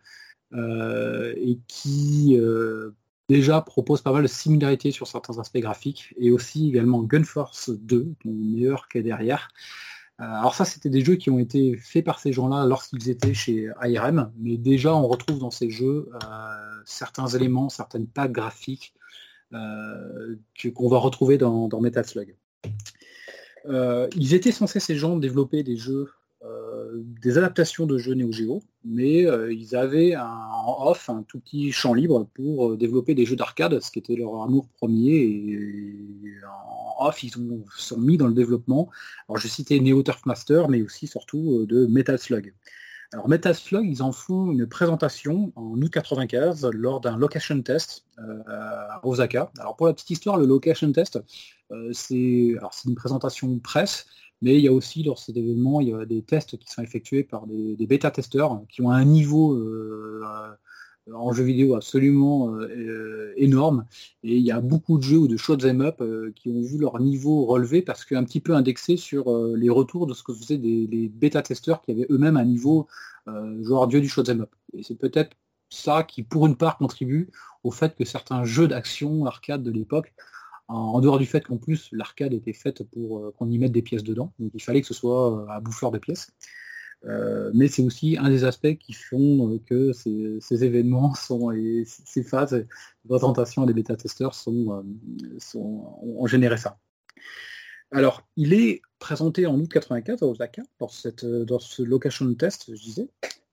[0.54, 2.38] et qui
[3.28, 8.14] déjà propose pas mal de similarités sur certains aspects graphiques et aussi également Gunforce 2,
[8.24, 9.48] dont meilleur qu'est derrière.
[10.20, 13.34] Euh, alors ça, c'était des jeux qui ont été faits par ces gens-là lorsqu'ils étaient
[13.34, 16.18] chez ARM, mais déjà on retrouve dans ces jeux euh,
[16.84, 18.94] certains éléments, certaines tags graphiques
[19.54, 20.36] euh,
[20.74, 22.36] qu'on va retrouver dans Metal Slug.
[23.68, 26.08] Ils étaient censés, ces gens, développer des jeux
[27.22, 31.38] des adaptations de jeux Neo Geo, mais euh, ils avaient un, en off un tout
[31.38, 35.14] petit champ libre pour euh, développer des jeux d'arcade, ce qui était leur amour premier.
[35.14, 35.98] Et,
[36.98, 38.90] en off, ils ont, sont mis dans le développement.
[39.28, 42.52] Alors je citais Neo Turf Master, mais aussi surtout euh, de Metal Slug.
[43.12, 48.06] Alors Metal Slug, ils en font une présentation en août 95 lors d'un location test
[48.16, 49.52] à Osaka.
[49.58, 51.20] Alors pour la petite histoire, le location test,
[51.92, 52.54] c'est
[52.86, 54.06] une présentation presse
[54.42, 56.68] mais il y a aussi, lors de cet événement, il y a des tests qui
[56.68, 60.20] sont effectués par des, bêta-testeurs qui ont un niveau euh,
[61.12, 63.86] en jeu vidéo absolument euh, énorme.
[64.24, 66.76] Et il y a beaucoup de jeux ou de shoot'em up euh, qui ont vu
[66.76, 70.58] leur niveau relevé parce qu'un petit peu indexé sur les retours de ce que faisaient
[70.58, 72.88] des, bêta-testeurs qui avaient eux-mêmes un niveau
[73.60, 74.50] genre dieu du shoot'em up.
[74.76, 75.36] Et c'est peut-être
[75.70, 77.30] ça qui, pour une part, contribue
[77.62, 80.12] au fait que certains jeux d'action arcade de l'époque
[80.72, 83.82] en dehors du fait qu'en plus l'arcade était faite pour euh, qu'on y mette des
[83.82, 86.30] pièces dedans, donc il fallait que ce soit un euh, bouffeur de pièces.
[87.04, 92.22] Euh, mais c'est aussi un des aspects qui font que ces, événements sont et ces
[92.22, 92.66] phases de
[93.08, 94.84] présentation des bêta-testeurs sont,
[95.54, 96.78] ont généré ça.
[97.90, 102.72] Alors, il est présenté en août 95 à Osaka dans, cette, dans ce location test,
[102.72, 103.08] je disais,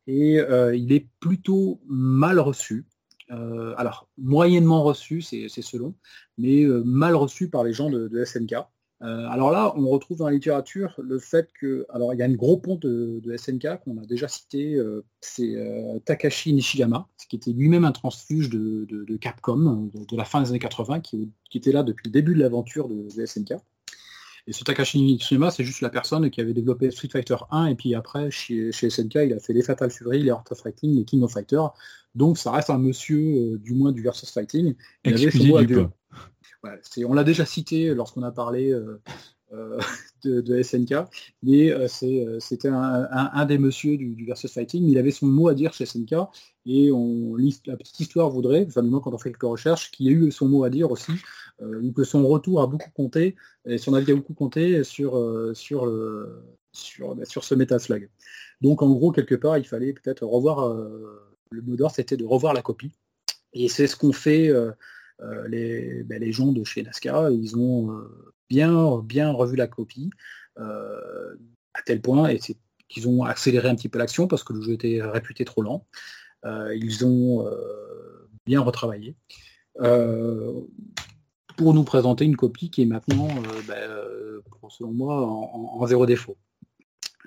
[0.06, 0.38] et
[0.76, 2.86] il est plutôt mal reçu.
[3.32, 5.94] Euh, alors, moyennement reçu, c'est selon,
[6.38, 8.54] mais euh, mal reçu par les gens de, SNK.
[9.02, 12.26] Euh, alors là, on retrouve dans la littérature le fait que, alors il y a
[12.26, 14.82] une gros pont de, SNK qu'on a déjà cité,
[15.22, 15.56] c'est
[16.06, 21.00] Takashi Nishiyama, qui était lui-même un transfuge de, Capcom de, la fin des années 80,
[21.00, 23.54] qui, était là depuis le début de l'aventure de, SNK.
[24.50, 27.76] Et ce Takashi Nishiyama, c'est juste la personne qui avait développé Street Fighter 1, et
[27.76, 31.06] puis après, chez, SNK, il a fait les Fatal Fury, les Art of Fighting, les
[31.06, 31.72] King of Fighters.
[32.16, 34.74] Donc ça reste un monsieur, euh, du moins du versus fighting.
[37.06, 39.00] on l'a déjà cité lorsqu'on a parlé euh,
[39.54, 39.80] euh,
[40.24, 40.94] de, SNK,
[41.44, 41.72] mais
[42.40, 44.88] c'était un, des monsieur du, versus fighting.
[44.88, 46.14] Il avait son mot à dire chez SNK
[46.66, 47.36] et on
[47.66, 50.48] la petite histoire voudrait, enfin quand on fait quelques recherches, qu'il y a eu son
[50.48, 51.14] mot à dire aussi,
[51.62, 53.36] ou que son retour a beaucoup compté
[53.66, 55.18] et son avis a beaucoup compté sur
[55.56, 58.10] sur le sur, bah, sur ce Metaslug.
[58.62, 60.76] Donc en gros quelque part il fallait peut-être revoir
[61.52, 62.92] le mot d'ordre, c'était de revoir la copie.
[63.54, 64.72] Et c'est ce qu'ont fait euh,
[65.22, 67.32] euh, les, ben, les, gens de chez NASCAR.
[67.32, 70.10] Ils ont euh, bien, revu la copie,
[70.58, 72.40] à tel point et
[72.90, 75.86] qu'ils ont accéléré un petit peu l'action parce que le jeu était réputé trop lent.
[76.46, 77.50] ils ont
[78.46, 79.16] bien retravaillé
[81.60, 83.28] pour nous présenter une copie qui est maintenant,
[83.68, 83.90] ben,
[84.70, 86.38] selon moi, en, zéro défaut.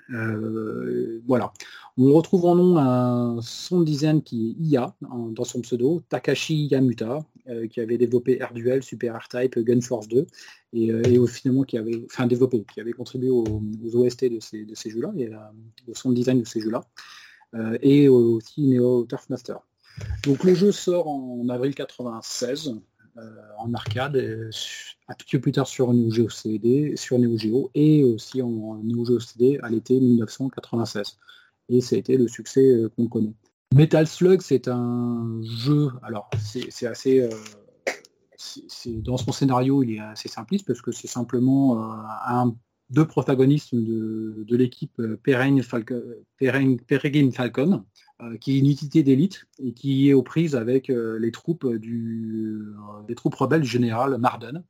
[0.09, 1.53] Euh, voilà.
[1.97, 7.19] On retrouve en nom un son design qui est IA dans son pseudo, Takashi Yamuta,
[7.49, 10.25] euh, qui avait développé AirDuel, Super R-Type, Gunforce 2,
[10.73, 13.61] et, euh, finalement qui avait, enfin développé, qui avait contribué aux,
[13.93, 15.29] OST de ces, jeux-là, et
[15.87, 16.83] au son design de ces jeux-là,
[17.81, 19.59] et aussi Neo Turf Master.
[20.25, 22.75] Donc le jeu sort en avril 96,
[23.17, 23.21] euh,
[23.59, 24.49] en arcade, euh,
[25.07, 28.81] un petit peu plus tard sur Neo Geo CD, sur Neo Geo et aussi en
[28.83, 31.19] Neo Geo CD à l'été 1996.
[31.69, 33.33] Et ça a été le succès euh, qu'on connaît.
[33.73, 37.27] Metal Slug, c'est un jeu, alors c'est assez...
[38.85, 42.53] dans son scénario, il est assez simpliste parce que c'est simplement un,
[42.91, 45.63] deux protagonistes de, l'équipe Peregrine
[47.31, 47.83] Falcon,
[48.21, 51.65] euh, qui est une unité d'élite et qui est aux prises avec euh, les troupes
[51.65, 51.79] euh,
[53.07, 54.63] des troupes rebelles du général Marden.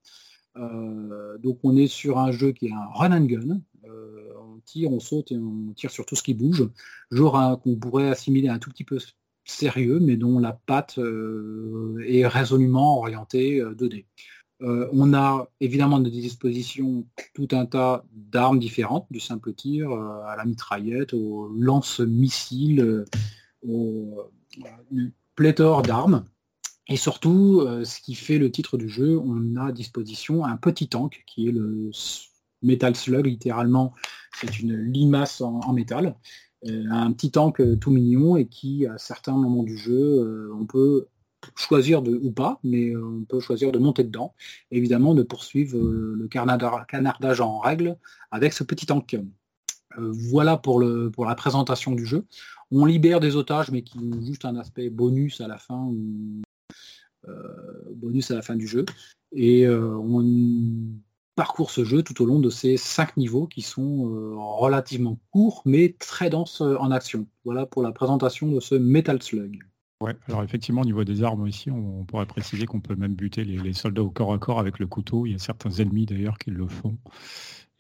[0.56, 3.62] donc on est sur un jeu qui est un run and gun.
[3.86, 6.70] On tire, on saute et on tire sur tout ce qui bouge.
[7.12, 8.98] Genre qu'on pourrait assimiler un tout petit peu
[9.46, 11.00] sérieux, mais dont la patte
[12.06, 14.06] est résolument orientée 2D.
[14.64, 20.46] on a évidemment des dispositions tout un tas d'armes différentes, du simple tir à la
[20.46, 23.06] mitraillette, au lance-missiles,
[23.64, 26.24] une pléthore d'armes.
[26.88, 30.88] Et surtout, ce qui fait le titre du jeu, on a à disposition un petit
[30.88, 31.90] tank qui est le
[32.64, 33.94] Metal Slug, littéralement,
[34.40, 36.16] c'est une limace en, métal.
[36.66, 41.08] un petit tank tout mignon et qui, à certains moments du jeu, on peut
[41.58, 44.34] choisir de, ou pas, mais on peut choisir de monter dedans.
[44.72, 47.98] évidemment, de poursuivre le canardage en règle
[48.32, 49.18] avec ce petit tank.
[49.98, 52.26] voilà pour, la présentation du jeu.
[52.72, 55.92] On libère des otages, mais qui ont juste un aspect bonus à la fin,
[57.28, 58.86] euh, bonus à la fin du jeu.
[59.32, 60.24] Et euh, on
[61.36, 65.62] parcourt ce jeu tout au long de ces cinq niveaux qui sont euh, relativement courts,
[65.66, 67.28] mais très denses en action.
[67.46, 69.64] Voilà pour la présentation de ce Metal Slug.
[70.02, 73.46] Ouais, alors effectivement, au niveau des armes ici, on, pourrait préciser qu'on peut même buter
[73.46, 75.26] les, les, soldats au corps à corps avec le couteau.
[75.26, 76.98] Il y a certains ennemis d'ailleurs qui le font.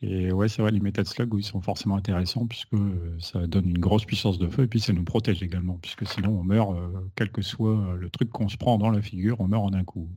[0.03, 3.69] Et ouais, c'est vrai, les Metal Slug, ils sont forcément intéressants puisque euh, ça donne
[3.69, 6.73] une grosse puissance de feu et puis ça nous protège également, puisque sinon on meurt,
[6.75, 9.63] euh, quel que soit euh, le truc qu'on se prend dans la figure, on meurt
[9.63, 10.09] en un coup.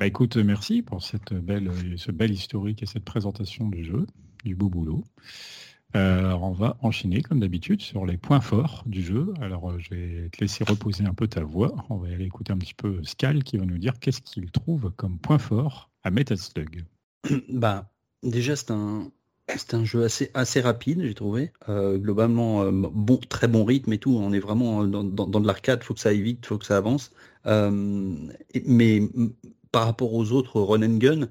[0.00, 4.06] Bah écoute, merci pour cette belle, ce bel historique et cette présentation du jeu,
[4.46, 5.04] du beau boulot.
[5.94, 9.34] on va enchaîner comme d'habitude sur les points forts du jeu.
[9.42, 11.84] Alors je vais te laisser reposer un peu ta voix.
[11.90, 14.90] On va aller écouter un petit peu Scal qui va nous dire qu'est-ce qu'il trouve
[14.96, 16.86] comme point fort à Metal Slug.
[17.50, 17.90] Bah,
[18.22, 19.10] Déjà, c'est un,
[19.48, 21.52] c'est un jeu assez, assez rapide, j'ai trouvé.
[21.68, 24.16] Euh, globalement, euh, bon, très bon rythme et tout.
[24.16, 26.58] On est vraiment dans, dans, de l'arcade, il faut que ça aille vite, il faut
[26.58, 27.12] que ça avance.
[27.46, 27.70] Euh,
[28.66, 29.02] mais
[29.72, 31.28] par rapport aux autres run and gun,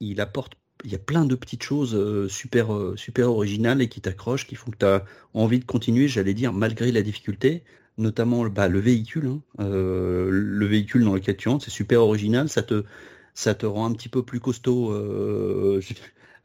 [0.00, 4.46] il apporte, il y a plein de petites choses super, super originales et qui t'accrochent,
[4.46, 7.64] qui font que tu as envie de continuer, j'allais dire, malgré la difficulté.
[7.96, 9.40] Notamment bah, le véhicule, hein.
[9.58, 14.22] le véhicule dans lequel tu entres, c'est super original, ça te, rend un petit peu
[14.22, 14.92] plus costaud.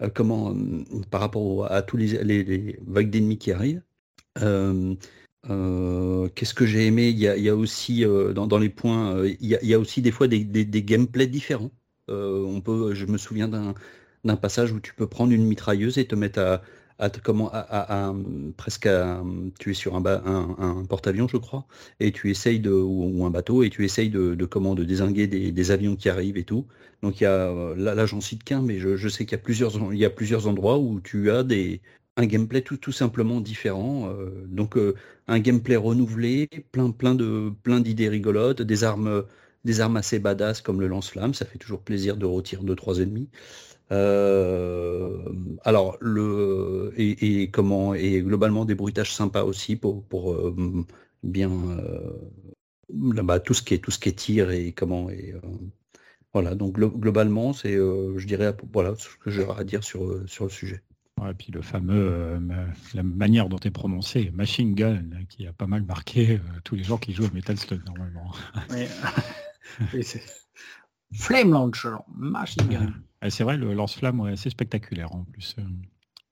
[0.04, 3.82] Euh, comment, euh, par rapport à tous les, vagues d'ennemis qui arrivent.
[5.50, 7.10] Euh, qu'est-ce que j'ai aimé?
[7.10, 10.46] Il y, a, aussi dans, les points, il y, a, aussi des fois des,
[10.84, 11.72] gameplays différents.
[12.08, 16.16] on peut, je me souviens d'un passage où tu peux prendre une mitrailleuse et te
[16.16, 16.62] mettre
[17.00, 18.14] à, comment, à,
[18.58, 18.88] presque
[19.60, 21.66] tu es sur un, un, porte-avions, je crois,
[22.00, 25.28] et tu essayes de, ou, un bateau, et tu essayes de, de comment, de désinguer
[25.28, 26.68] des, avions qui arrivent et tout.
[27.02, 29.44] Donc il y a, là, là j'en cite qu'un, mais je, sais qu'il y a
[29.44, 31.82] plusieurs, il y a plusieurs endroits où tu as des,
[32.18, 34.10] un gameplay tout, simplement différent.
[34.10, 34.96] Euh, donc euh,
[35.28, 39.26] un gameplay renouvelé, plein, plein de, plein d'idées rigolotes, des armes,
[39.66, 43.00] des armes assez badass comme le lance-flamme, ça fait toujours plaisir de retirer deux trois
[43.00, 43.30] ennemis.
[43.92, 45.18] Euh,
[45.64, 50.36] alors le et, comment et globalement des bruitages sympas aussi pour, pour
[51.24, 51.52] bien
[52.90, 55.36] bah, tout ce qui est tout ce qui est tir et comment et
[56.34, 60.50] voilà donc globalement c'est je dirais voilà ce que j'aurais à dire sur sur le
[60.50, 60.82] sujet.
[61.30, 62.40] Et puis le fameux,
[62.94, 66.98] la manière dont est prononcé, Machine Gun, qui a pas mal marqué tous les gens
[66.98, 68.32] qui jouent à Metal Slug normalement.
[71.14, 72.94] Flame Launcher, Machine Gun.
[73.30, 75.56] C'est vrai, le lance-flamme est assez spectaculaire en plus.
[75.60, 75.64] Euh,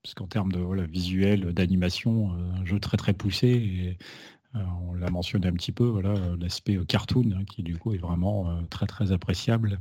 [0.02, 3.48] parce qu'en termes de visuel, d'animation, euh, un jeu très très poussé.
[3.48, 3.98] Et,
[4.54, 7.98] euh, on l'a mentionné un petit peu, voilà, l'aspect cartoon hein, qui du coup est
[7.98, 9.78] vraiment très très appréciable.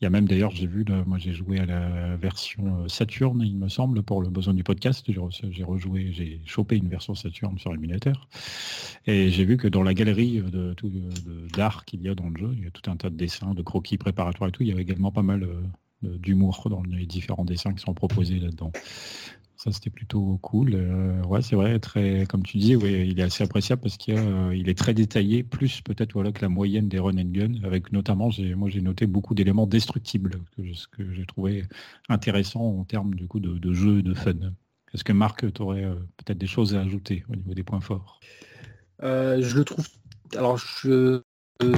[0.00, 3.56] Il y a même d'ailleurs, j'ai vu, moi j'ai joué à la version Saturn, il
[3.56, 5.06] me semble, pour le besoin du podcast.
[5.08, 8.28] J'ai rejoué, j'ai chopé une version Saturn sur l'émulateur.
[9.06, 10.42] Et j'ai vu que dans la galerie
[11.54, 13.54] d'art qu'il y a dans le jeu, il y a tout un tas de dessins,
[13.54, 14.62] de croquis préparatoires et tout.
[14.62, 15.48] Il y avait également pas mal
[16.02, 18.72] d'humour dans les différents dessins qui sont proposés là-dedans.
[19.66, 20.74] Ça, c'était plutôt cool.
[20.74, 24.14] Euh, ouais, c'est vrai, très, comme tu dis, ouais, il est assez appréciable parce qu'il
[24.16, 27.90] euh, est très détaillé, plus peut-être voilà, que la moyenne des run and gun, avec
[27.90, 31.64] notamment, moi j'ai noté beaucoup d'éléments destructibles, que, ce que j'ai trouvé
[32.08, 34.34] intéressant en termes du coup, de, jeu de fun.
[34.94, 37.80] Est-ce que Marc, tu aurais euh, peut-être des choses à ajouter au niveau des points
[37.80, 38.20] forts?
[39.00, 39.88] Je le trouve.
[40.36, 41.22] Alors, je,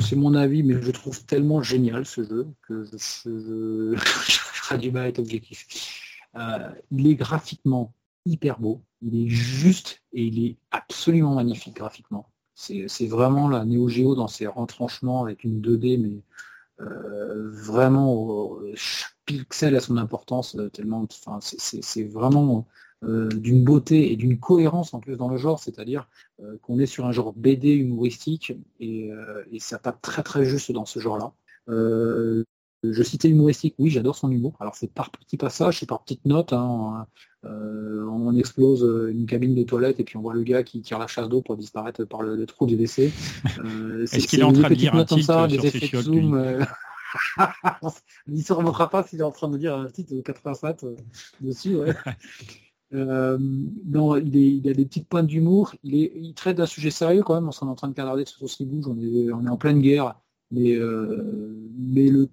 [0.03, 5.05] c'est mon avis, mais je trouve tellement génial ce jeu que je, ferai du mal
[5.05, 6.08] à être objectif.
[6.37, 7.93] Euh, il est graphiquement
[8.25, 12.29] hyper beau, il est juste et il est absolument magnifique graphiquement.
[12.55, 16.23] C'est vraiment la Neo Geo dans ses retranchements avec une 2D, mais
[16.81, 18.59] euh, vraiment
[19.27, 21.07] pixel a son importance tellement.
[21.11, 22.67] Enfin, c'est vraiment
[23.05, 26.09] euh, d'une beauté et d'une cohérence en plus dans le genre, c'est-à-dire
[26.41, 30.45] euh, qu'on est sur un genre BD humoristique et, euh, et, ça tape très très
[30.45, 31.33] juste dans ce genre-là.
[32.93, 34.55] Je citais humoristique, oui, j'adore son humour.
[34.61, 36.53] Alors c'est par petits passages, c'est par petites notes.
[36.53, 37.07] Hein.
[37.45, 41.07] on explose une cabine de toilette et puis on voit le gars qui tire la
[41.07, 43.13] chasse d'eau pour disparaître par le, trou du WC.
[44.13, 46.67] Est-ce qu'il est en train de dire un titre ça, des effets de zoom
[48.27, 50.87] Il ne se remontera pas s'il est en train de dire un titre de 87
[51.41, 51.77] dessus.
[52.91, 52.95] Ouais.
[52.95, 55.75] Euh, non, il, est, il, a des petites pointes d'humour.
[55.83, 57.47] Il, il traite d'un sujet sérieux quand même.
[57.47, 58.87] On s'en est en train de canarder sur ce bouge.
[58.89, 60.15] On est, on est en pleine guerre.
[60.51, 60.79] mais,
[61.77, 62.31] mais le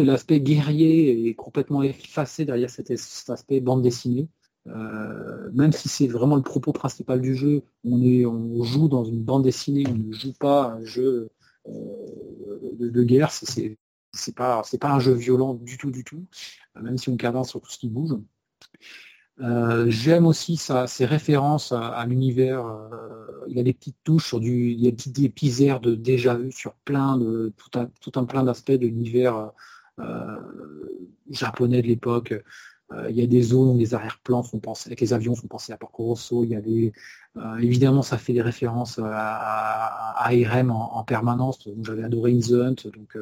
[0.00, 4.28] et l'aspect guerrier est complètement effacé derrière cet, aspect bande dessinée.
[4.66, 9.22] même si c'est vraiment le propos principal du jeu, on, est, on joue dans une
[9.22, 11.30] bande dessinée, on ne joue pas un jeu
[11.66, 13.76] de, de, guerre, c'est
[14.34, 16.26] pas c'est pas un jeu violent du tout du tout,
[16.80, 18.16] même si on cadence sur tout ce qui bouge.
[19.42, 22.66] Euh, j'aime aussi ses références à, l'univers.
[22.66, 25.80] Euh, il y a des petites touches sur du, il y a des petits épisaires
[25.80, 27.52] de déjà vu sur plein de
[28.00, 29.52] tout un plein d'aspects de l'univers
[29.98, 30.36] euh,
[31.30, 32.34] japonais de l'époque.
[33.08, 35.72] Il y a des zones où les arrière-plans font penser, avec les avions font penser
[35.72, 36.44] à Porco Rosso.
[37.60, 41.68] Évidemment, ça fait des références à, à, IRM en, permanence.
[41.82, 43.16] J'avais adoré In the Hunt, donc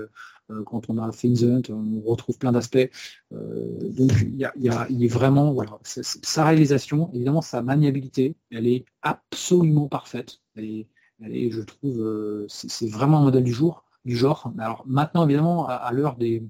[0.64, 2.90] quand on a the Hunt, on retrouve plein d'aspects.
[3.30, 8.84] donc il y a, il est vraiment, voilà, sa réalisation, évidemment, sa maniabilité, elle est
[9.02, 10.40] absolument parfaite.
[10.56, 10.86] Elle
[11.34, 14.52] est, je trouve, c'est vraiment un modèle du jour du genre.
[14.58, 16.42] Alors maintenant, évidemment, à, l'heure des,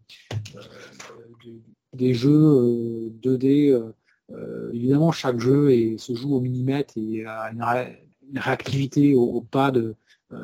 [1.93, 3.71] des jeux 2D.
[3.71, 3.93] Euh, euh,
[4.31, 9.95] euh, évidemment, chaque jeu se joue au millimètre et a une, réactivité au, pas de,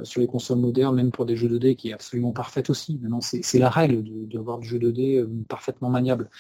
[0.03, 2.99] sur les consoles modernes, même pour des jeux 2D, qui est absolument parfaite aussi.
[3.03, 6.31] Maintenant, c'est la règle d'avoir du jeu 2D parfaitement maniable.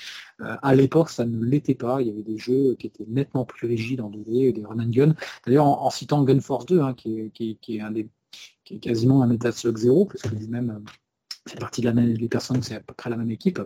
[0.41, 2.01] à l'époque, ça ne l'était pas.
[2.01, 4.91] Il y avait des jeux qui étaient nettement plus rigides en 2D, des run and
[4.91, 5.15] gun.
[5.47, 7.31] D'ailleurs, en, citant Gun Force 2, hein, qui,
[7.69, 8.09] est, un des,
[8.65, 10.83] qui est quasiment un Metal Slug 0, parce que lui-même
[11.49, 13.61] fait partie de la même, les personnes, c'est à peu près la même équipe.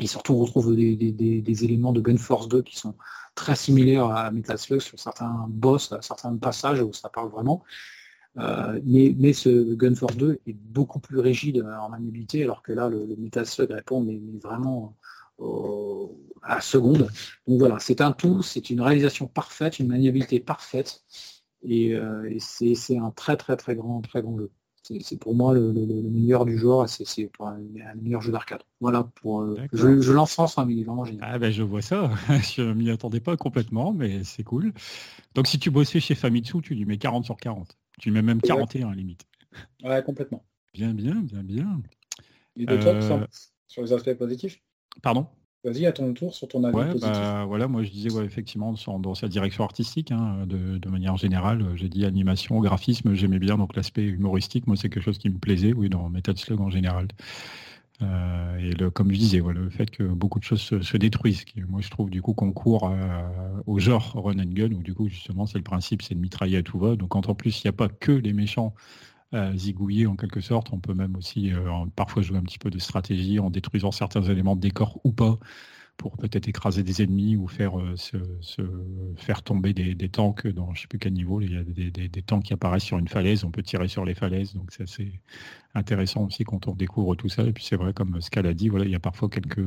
[0.00, 2.94] Et surtout, on retrouve des, éléments de Gun Force 2 qui sont
[3.34, 7.62] très similaires à Metal Slug sur certains boss, certains passages où ça parle vraiment.
[8.38, 12.88] Euh, mais, ce Gun Force 2 est beaucoup plus rigide en maniabilité, alors que là,
[12.88, 14.96] le, Metal Slug répond mais, vraiment
[16.42, 17.08] à la seconde.
[17.46, 21.04] Donc voilà, c'est un tout, c'est une réalisation parfaite, une maniabilité parfaite,
[21.62, 22.38] et, euh, et
[22.74, 24.50] c'est un très très très grand très grand jeu
[25.00, 27.56] c'est pour moi le, meilleur du genre, c'est un,
[28.02, 28.62] meilleur jeu d'arcade.
[28.80, 31.28] Voilà, pour euh, je, je l'encense, hein, mais il est vraiment génial.
[31.30, 32.10] Ah ben je vois ça,
[32.56, 34.72] je m'y attendais pas complètement, mais c'est cool.
[35.34, 37.78] Donc si tu bossais chez Famitsu, tu lui mets 40 sur 40.
[38.02, 39.24] Tu mets même 41 à limite.
[39.84, 40.44] Ouais, complètement.
[40.74, 41.80] Bien, bien, bien, bien.
[42.56, 43.28] De top,
[43.68, 44.60] sur les aspects positifs
[45.02, 45.28] Pardon?
[45.62, 47.12] Vas-y, à ton tour, sur ton avis positif.
[47.12, 51.64] Bah, voilà, moi je disais ouais, effectivement dans sa direction artistique, hein, de, manière générale,
[51.76, 55.38] j'ai dit animation, graphisme, j'aimais bien donc l'aspect humoristique, moi c'est quelque chose qui me
[55.38, 57.06] plaisait, oui, dans Metal Slug en général.
[58.02, 61.60] Euh, et le, comme je disais, le fait que beaucoup de choses se, détruisent, qui,
[61.62, 63.22] moi je trouve du coup qu'on court euh,
[63.66, 66.58] au genre run and gun, où du coup justement c'est le principe, c'est de mitrailler
[66.58, 66.96] à tout va.
[66.96, 68.74] Donc quand en plus il n'y a pas que les méchants
[69.54, 70.72] zigouiller en quelque sorte.
[70.72, 74.22] On peut même aussi euh, parfois jouer un petit peu de stratégie en détruisant certains
[74.22, 75.38] éléments de décor ou pas
[75.96, 78.16] pour peut-être écraser des ennemis ou faire, euh, se,
[79.16, 81.40] faire tomber des, tanks dans je sais plus quel niveau.
[81.40, 84.14] Il y a des, tanks qui apparaissent sur une falaise, on peut tirer sur les
[84.14, 85.20] falaises, donc c'est assez
[85.74, 87.44] intéressant aussi quand on découvre tout ça.
[87.44, 89.64] Et puis c'est vrai, comme Scal a dit, voilà, il y a parfois quelques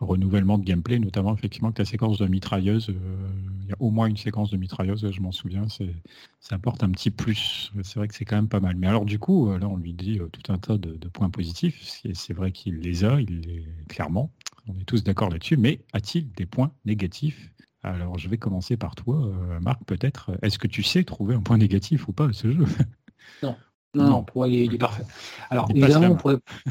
[0.00, 3.28] renouvellement de gameplay, notamment effectivement que la séquence de mitrailleuse, euh,
[3.62, 6.90] il y a au moins une séquence de mitrailleuse, je m'en souviens, ça apporte un
[6.90, 7.70] petit plus.
[7.82, 8.76] C'est vrai que c'est quand même pas mal.
[8.76, 11.30] Mais alors du coup, euh, là on lui dit euh, tout un tas de, points
[11.30, 12.02] positifs.
[12.14, 14.32] C'est vrai qu'il les a, il les clairement.
[14.74, 15.56] On est tous d'accord là-dessus.
[15.56, 17.52] Mais a-t-il des points négatifs?
[17.82, 20.32] Alors je vais commencer par toi, Marc, peut-être.
[20.42, 22.64] Est-ce que tu sais trouver un point négatif ou pas à ce jeu?
[23.42, 23.56] Non.
[23.94, 25.02] Non, non, pour il, est, parfait.
[25.50, 26.16] Alors, évidemment,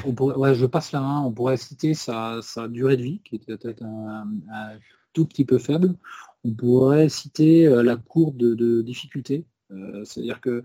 [0.06, 3.58] on pourrait, je passe la main, on pourrait citer sa, durée de vie, qui était
[3.58, 4.26] peut-être un,
[5.12, 5.96] tout petit peu faible.
[6.46, 9.46] On pourrait citer euh, la courbe de, difficulté.
[9.72, 10.64] Euh, c'est-à-dire que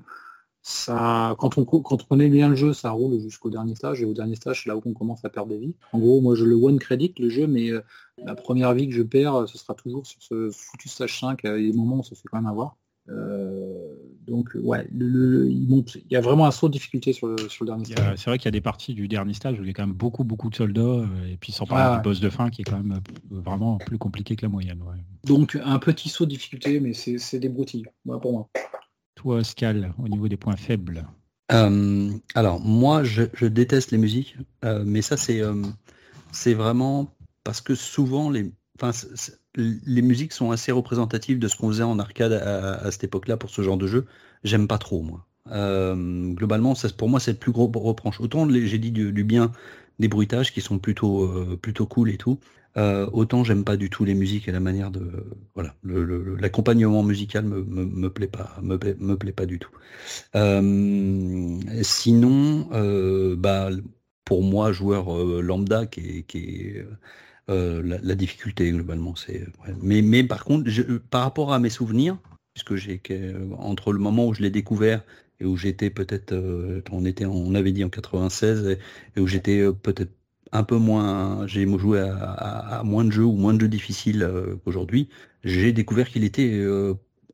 [0.66, 4.06] ça, quand on, quand on connaît bien le jeu, ça roule jusqu'au dernier stage, et
[4.06, 5.74] au dernier stage, c'est là où on commence à perdre des vies.
[5.92, 7.82] En gros, moi, je le one credit, le jeu, mais euh,
[8.24, 11.46] la première vie que je perds, ce sera toujours sur ce foutu stage 5, il
[11.46, 12.76] y a des moments où ça fait quand même avoir.
[13.10, 13.94] Euh,
[14.26, 17.64] donc ouais, il, monte, il y a vraiment un saut de difficulté sur le, sur
[17.64, 18.16] le dernier stage.
[18.16, 19.86] C'est vrai qu'il y a des parties du dernier stage où il y a quand
[19.86, 22.62] même beaucoup beaucoup de soldats euh, et puis sans parler du boss de fin qui
[22.62, 24.82] est quand même euh, vraiment plus compliqué que la moyenne.
[25.24, 28.48] Donc un petit saut de difficulté mais c'est des broutilles pour moi.
[29.14, 31.06] Toi Scal, au niveau des points faibles.
[31.48, 35.42] alors moi je, déteste les musiques mais ça c'est
[36.32, 38.50] c'est vraiment parce que souvent les
[39.56, 43.50] les musiques sont assez représentatives de ce qu'on faisait en arcade à, cette époque-là pour
[43.50, 44.06] ce genre de jeu.
[44.42, 45.26] J'aime pas trop, moi.
[45.52, 48.20] Euh, globalement, ça, pour moi, c'est le plus gros reproche.
[48.20, 49.52] Autant j'ai dit du, bien
[49.98, 52.38] des bruitages qui sont plutôt, euh, plutôt cool et tout.
[52.76, 55.08] Euh, autant j'aime pas du tout les musiques et la manière de
[55.54, 58.76] voilà l'accompagnement musical me, me, plaît pas me
[59.14, 59.70] plaît, pas du tout
[61.84, 62.66] sinon
[63.36, 63.70] bah
[64.24, 66.84] pour moi joueur lambda qui qui est
[67.50, 69.14] euh, la, difficulté globalement.
[69.16, 69.46] C'est
[69.82, 70.70] mais, mais par contre,
[71.10, 72.16] par rapport à mes souvenirs,
[72.54, 73.02] puisque j'ai
[73.58, 75.02] entre le moment où je l'ai découvert
[75.40, 76.34] et où j'étais peut-être,
[76.92, 78.78] on était, on avait dit en 96,
[79.16, 80.12] et, où j'étais peut-être
[80.52, 84.28] un peu moins, j'ai joué à, moins de jeux ou moins de jeux difficiles
[84.64, 85.08] qu'aujourd'hui,
[85.42, 86.64] j'ai découvert qu'il était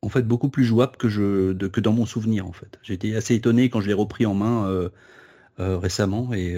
[0.03, 2.79] en fait beaucoup plus jouable que, je, que dans mon souvenir en fait.
[2.83, 4.91] J'étais assez étonné quand je l'ai repris en main
[5.59, 6.57] récemment et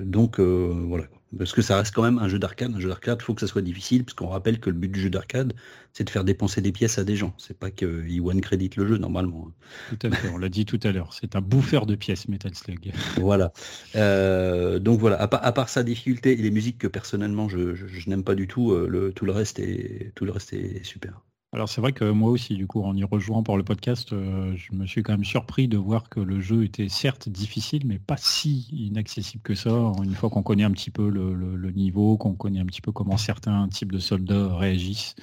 [0.00, 1.06] donc voilà.
[1.36, 2.74] Parce que ça reste quand même un jeu d'arcade.
[2.74, 4.88] Un jeu d'arcade, il faut que ça soit difficile, parce qu'on rappelle que le but
[4.88, 5.52] du jeu d'arcade,
[5.92, 7.34] c'est de faire dépenser des pièces à des gens.
[7.38, 9.50] C'est pas qu'ils one crédit le jeu normalement.
[9.90, 11.12] Tout à fait, on l'a dit tout à l'heure.
[11.14, 12.92] C'est un bouffeur de pièces, Metal Slug.
[13.16, 13.52] voilà.
[13.94, 17.76] Euh, donc voilà, à part, sa difficulté et les musiques que personnellement je,
[18.08, 21.22] n'aime pas du tout, euh, le, tout, le reste est, tout le reste est super.
[21.52, 24.54] Alors c'est vrai que moi aussi, du coup, en y rejoignant pour le podcast, euh,
[24.56, 27.98] je me suis quand même surpris de voir que le jeu était certes difficile, mais
[27.98, 29.70] pas si inaccessible que ça.
[30.04, 33.16] Une fois qu'on connaît un petit peu le, niveau, qu'on connaît un petit peu comment
[33.16, 35.16] certains types de soldats réagissent,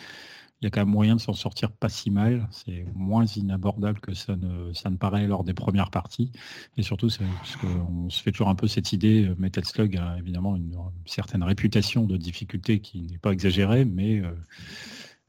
[0.60, 2.46] il y a quand même moyen de s'en sortir pas si mal.
[2.52, 6.34] C'est moins inabordable que ça ne, ça ne paraît lors des premières parties.
[6.76, 10.58] Et surtout, parce qu'on se fait toujours un peu cette idée, Metal Slug a évidemment
[10.58, 10.76] une,
[11.06, 14.20] certaine réputation de difficulté qui n'est pas exagérée, mais...
[14.20, 14.34] Euh,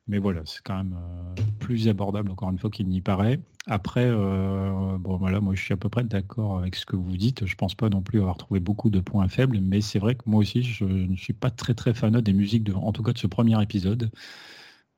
[0.08, 3.40] mais voilà, c'est quand même euh, plus abordable encore une fois qu'il n'y paraît.
[3.66, 7.16] Après, euh, bon voilà, moi je suis à peu près d'accord avec ce que vous
[7.16, 7.46] dites.
[7.46, 10.22] Je pense pas non plus avoir trouvé beaucoup de points faibles, mais c'est vrai que
[10.26, 13.12] moi aussi je ne suis pas très très fanat des musiques de, en tout cas
[13.12, 14.10] de ce premier épisode.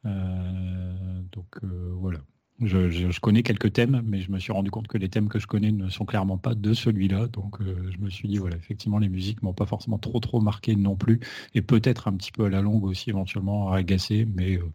[0.06, 2.20] Euh, donc voilà.
[2.62, 5.46] Je, connais quelques thèmes, mais je me suis rendu compte que les thèmes que je
[5.46, 7.26] connais ne sont clairement pas de celui-là.
[7.28, 10.40] Donc euh, je me suis dit, voilà, effectivement, les musiques m'ont pas forcément trop trop
[10.40, 11.20] marqué non plus.
[11.54, 14.26] Et peut-être un petit peu à la longue aussi, éventuellement, agacé.
[14.34, 14.70] Mais euh,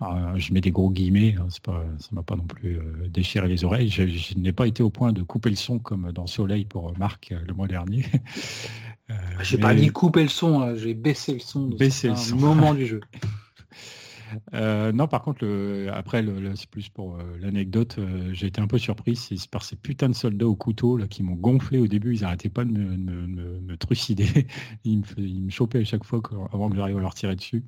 [0.00, 3.46] ah, je mets des gros guillemets, hein, pas, ça m'a pas non plus euh, déchiré
[3.46, 3.88] les oreilles.
[3.88, 7.32] Je, n'ai pas été au point de couper le son comme dans Soleil pour Marc
[7.46, 8.04] le mois dernier.
[9.42, 11.68] j'ai pas dit couper le son, hein, j'ai baissé le son.
[11.68, 12.36] Baissé le son.
[12.36, 13.00] moment du jeu.
[14.54, 15.46] Euh, non, par contre,
[15.92, 16.24] après,
[16.54, 20.08] c'est plus pour euh, l'anecdote, euh, j'ai été un peu surpris c'est par ces putains
[20.08, 22.14] de soldats au couteau là, qui m'ont gonflé au début.
[22.14, 24.46] Ils n'arrêtaient pas de me, trucider.
[24.84, 25.02] ils,
[25.44, 26.20] me, chopaient à chaque fois
[26.52, 27.64] avant que j'arrive à leur tirer dessus.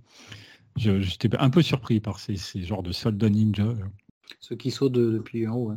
[0.76, 3.74] J'étais un peu surpris par ces, genres de soldats ninja.
[4.40, 5.72] Ceux qui sautent depuis en haut.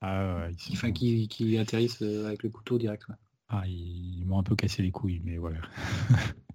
[0.00, 3.04] Ah, enfin, qui, atterrissent avec le couteau direct.
[3.50, 5.58] Ah, ils m'ont un peu cassé les couilles, mais voilà.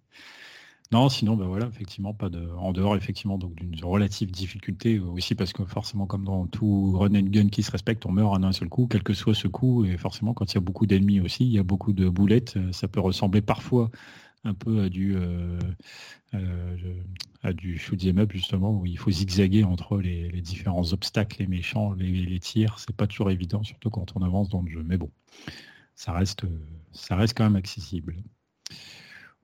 [0.93, 2.47] Non, sinon, ben voilà, effectivement, pas de.
[2.55, 6.91] En dehors, effectivement, donc d'une relative difficulté euh, aussi parce que forcément, comme dans tout
[6.95, 9.33] run and gun qui se respecte, on meurt en un seul coup, quel que soit
[9.33, 11.93] ce coup, et forcément, quand il y a beaucoup d'ennemis aussi, il y a beaucoup
[11.93, 13.89] de boulettes, euh, ça peut ressembler parfois
[14.43, 15.59] un peu à du euh,
[17.41, 21.93] à du shoot'em up justement où il faut zigzaguer entre les, différents obstacles, les méchants,
[21.93, 22.77] les, les tirs.
[22.77, 24.83] C'est pas toujours évident, surtout quand on avance dans le jeu.
[24.85, 25.09] Mais bon,
[25.95, 26.45] ça reste
[26.91, 28.15] ça reste quand même accessible.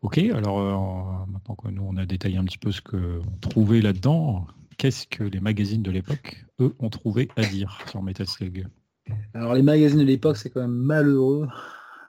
[0.02, 3.82] Ok, alors euh, maintenant que nous on a détaillé un petit peu ce qu'on trouvait
[3.82, 4.48] là-dedans,
[4.78, 8.68] qu'est-ce que les magazines de l'époque, eux, ont trouvé à dire sur Metaslug
[9.34, 11.50] Alors les magazines de l'époque, c'est quand même malheureux,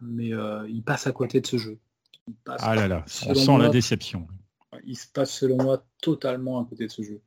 [0.01, 1.79] mais euh, ils passent à côté de ce jeu.
[2.47, 4.29] ah là là, on sent la déception.
[4.87, 7.21] Il se passe selon moi totalement à côté de ce jeu.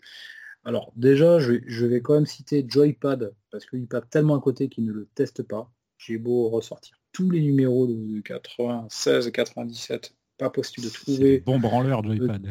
[0.63, 4.85] Alors déjà, je, vais quand même citer Joypad, parce qu'il passe tellement à côté qu'il
[4.85, 5.69] ne le teste pas.
[5.97, 11.59] J'ai beau ressortir tous les numéros de 96 et 97 pas possible de trouver bon
[11.59, 12.47] branleur Joypad.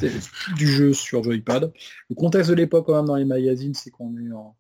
[0.57, 1.73] du jeu sur Joypad.
[2.11, 4.57] Le contexte de l'époque quand même dans les magazines, c'est qu'on est en,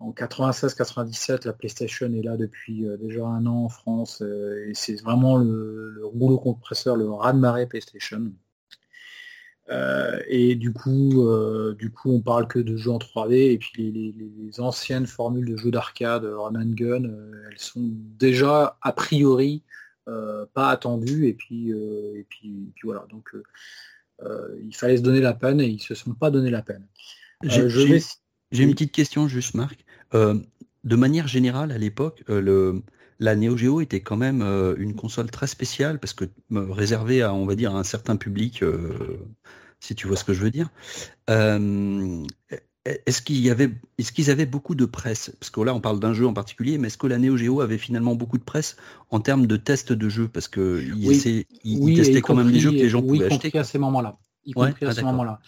[0.00, 5.00] 96-97, la PlayStation est là depuis euh, déjà un an en France euh, et c'est
[5.00, 8.32] vraiment le, rouleau compresseur, le raz-de-marée PlayStation.
[9.70, 11.26] Euh, et du coup,
[11.78, 15.56] du coup, on parle que de jeux en 3D et puis les, anciennes formules de
[15.56, 17.88] jeux d'arcade, run and gun, elles sont
[18.18, 23.06] déjà a priori euh, pas attendu et puis, euh, et puis, voilà.
[23.10, 23.34] Donc
[24.22, 26.86] euh, il fallait se donner la peine et ils se sont pas donné la peine.
[27.42, 29.84] J'ai une petite question juste Marc.
[30.12, 32.82] de manière générale à l'époque, le
[33.20, 34.42] la Neo Geo était quand même
[34.76, 38.62] une console très spéciale parce que réservée à on va dire à un certain public
[39.80, 40.68] si tu vois ce que je veux dire.
[42.84, 45.34] Est-ce qu'il y avait, est-ce qu'ils avaient beaucoup de presse?
[45.40, 47.62] Parce que là, on parle d'un jeu en particulier, mais est-ce que la Neo Geo
[47.62, 48.76] avait finalement beaucoup de presse
[49.10, 52.76] en termes de tests de jeu Parce que il, testait quand même des jeux que
[52.76, 53.56] les gens pouvaient acheter.
[53.58, 54.18] à ces moments-là.
[54.44, 55.40] Y compris à ce moment-là.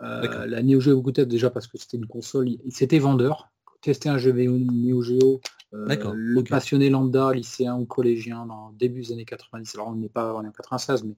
[0.00, 3.48] Euh, la Neo Geo beaucoup de déjà parce que c'était une console, c'était vendeur.
[3.80, 5.40] Tester un jeu Neo Geo,
[5.74, 9.74] euh, le passionné lambda, lycéen ou collégien dans début des années 90.
[9.74, 11.14] Alors on n'est pas en 96, mais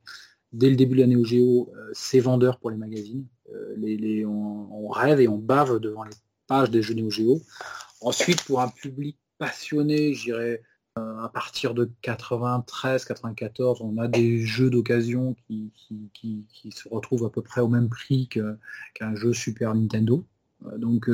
[0.54, 3.26] dès le début de la Neo Geo, euh, c'est vendeur pour les magazines.
[3.52, 6.12] Euh, on, rêve et on bave devant les
[6.46, 7.40] pages des jeux Neo.
[8.00, 10.62] Ensuite, pour un public passionné, j'irais
[10.98, 15.72] euh, à partir de 93, 94, on a des jeux d'occasion qui,
[16.70, 20.24] se retrouvent à peu près au même prix qu'un jeu Super Nintendo.
[20.76, 21.10] donc,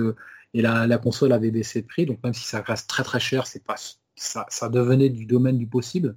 [0.52, 3.46] et la, console avait baissé de prix, donc même si ça reste très très cher,
[3.46, 3.76] c'est pas
[4.16, 6.16] ça, devenait du domaine du possible.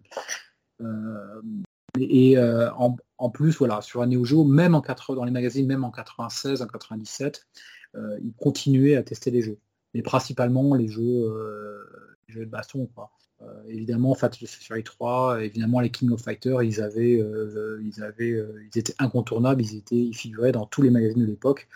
[1.98, 2.98] et en,
[3.30, 6.68] plus, voilà, sur un Neo même en 4, dans les magazines, même en 96, en
[6.68, 7.48] 97,
[7.96, 9.60] ils continuaient à tester les jeux.
[9.94, 11.32] Mais principalement les jeux,
[12.28, 12.88] les jeux de baston.
[12.96, 13.12] Quoi.
[13.44, 18.32] Euh, évidemment, Fatal Fury 3, évidemment les King of Fighters, ils avaient, euh, ils avaient,
[18.32, 21.68] euh, ils étaient incontournables, ils étaient, ils figuraient dans tous les magazines de l'époque,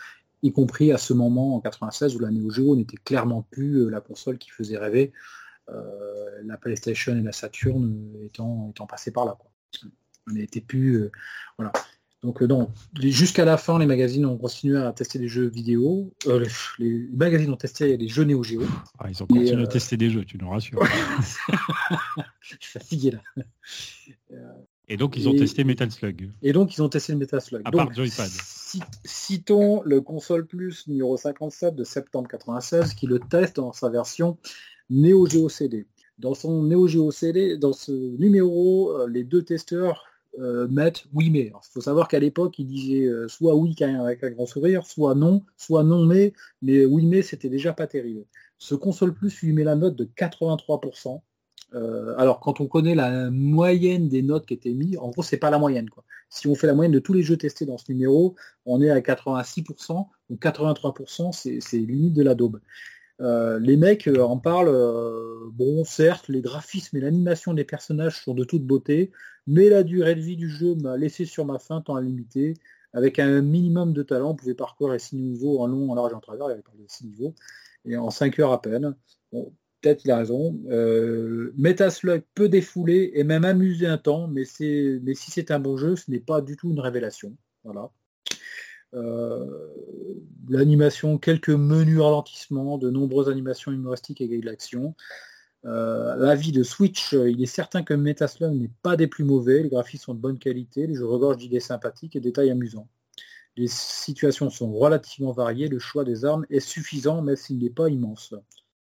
[0.42, 4.38] y compris à ce moment en 96 où la Neo n'était clairement plus la console
[4.38, 5.12] qui faisait rêver,
[6.44, 9.36] la PlayStation et la Saturn étant, étant passées par là.
[9.38, 9.50] Quoi.
[10.28, 11.10] On n'était plus,
[11.56, 11.72] voilà.
[12.24, 16.12] Donc euh, non, jusqu'à la fin, les magazines ont continué à tester des jeux vidéo.
[16.26, 16.44] Euh,
[16.80, 18.62] les, magazines ont testé des jeux Neo Geo.
[18.98, 20.82] Ah, ils ont continué à euh, tester des jeux, tu nous rassures.
[22.40, 23.20] Je suis fatigué là.
[24.88, 26.30] Et donc ils ont testé Metal Slug.
[26.42, 27.62] Et donc ils ont testé le Metal Slug.
[27.64, 28.30] À part Joypad.
[29.04, 34.38] Citons le console plus numéro 57 de septembre 96 qui le teste dans sa version
[34.90, 35.86] Neo Geo CD.
[36.18, 40.07] Dans son Neo Geo CD, dans ce numéro, les deux testeurs
[40.38, 41.46] euh, mettre oui mais.
[41.52, 45.14] Il faut savoir qu'à l'époque, il disait euh, soit oui avec un grand sourire, soit
[45.14, 48.24] non, soit non mais, mais oui mais c'était déjà pas terrible.
[48.58, 51.20] Ce console plus lui met la note de 83%.
[51.74, 55.36] Euh, alors quand on connaît la moyenne des notes qui étaient mises, en gros c'est
[55.36, 56.04] pas la moyenne quoi.
[56.30, 58.90] Si on fait la moyenne de tous les jeux testés dans ce numéro, on est
[58.90, 62.60] à 86%, donc 83% c'est limite de la daube.
[63.20, 64.70] Les mecs en parlent,
[65.52, 69.10] bon certes les graphismes et l'animation des personnages sont de toute beauté,
[69.46, 72.54] mais la durée de vie du jeu m'a laissé sur ma fin tant à limiter.
[72.92, 76.14] Avec un minimum de talent, on pouvait parcourir 6 niveaux en long, en large et
[76.14, 77.34] en travers, il avait parlé de 6 niveaux,
[77.84, 78.94] et en 5 heures à peine.
[79.30, 80.58] peut-être il a raison.
[80.70, 85.76] Euh, Metaslug peut défouler et même amuser un temps, mais, mais si c'est un bon
[85.76, 87.36] jeu, ce n'est pas du tout une révélation.
[87.64, 87.90] Voilà.
[88.94, 89.46] Euh,
[90.48, 94.94] l'animation, quelques menus ralentissements, de nombreuses animations humoristiques et de l'action.
[95.64, 99.62] Euh, l'avis de Switch, euh, il est certain que Metaslug n'est pas des plus mauvais,
[99.62, 102.88] les graphismes sont de bonne qualité, les jeux regorgent d'idées sympathiques et détails amusants.
[103.56, 107.88] Les situations sont relativement variées, le choix des armes est suffisant, mais s'il n'est pas
[107.88, 108.34] immense.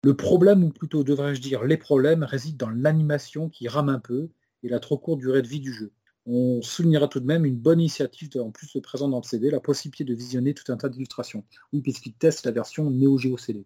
[0.04, 4.30] Le problème, ou plutôt devrais-je dire les problèmes, résident dans l'animation qui rame un peu
[4.62, 5.92] et la trop courte durée de vie du jeu.
[6.32, 9.50] On soulignera tout de même une bonne initiative, en plus le présent dans le CD,
[9.50, 11.42] la possibilité de visionner tout un tas d'illustrations.
[11.72, 13.64] Oui, puisqu'il teste la version Neo Geo CD.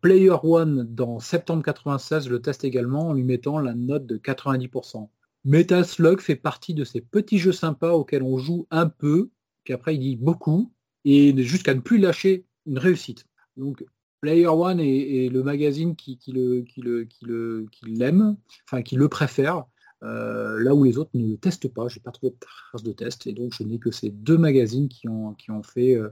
[0.00, 5.10] Player One dans septembre 96 le teste également en lui mettant la note de 90%.
[5.44, 9.28] Metal Slug fait partie de ces petits jeux sympas auxquels on joue un peu,
[9.64, 10.72] puis après il dit beaucoup,
[11.04, 13.26] et jusqu'à ne plus lâcher une réussite.
[13.58, 13.84] Donc
[14.22, 19.66] Player One est, le magazine qui, le, qui, qui l'aime, enfin qui le préfère,
[20.02, 21.88] euh, là où les autres ne le testent pas.
[21.88, 24.88] J'ai pas trouvé de trace de test, et donc je n'ai que ces deux magazines
[24.88, 26.10] qui ont, qui ont fait, euh,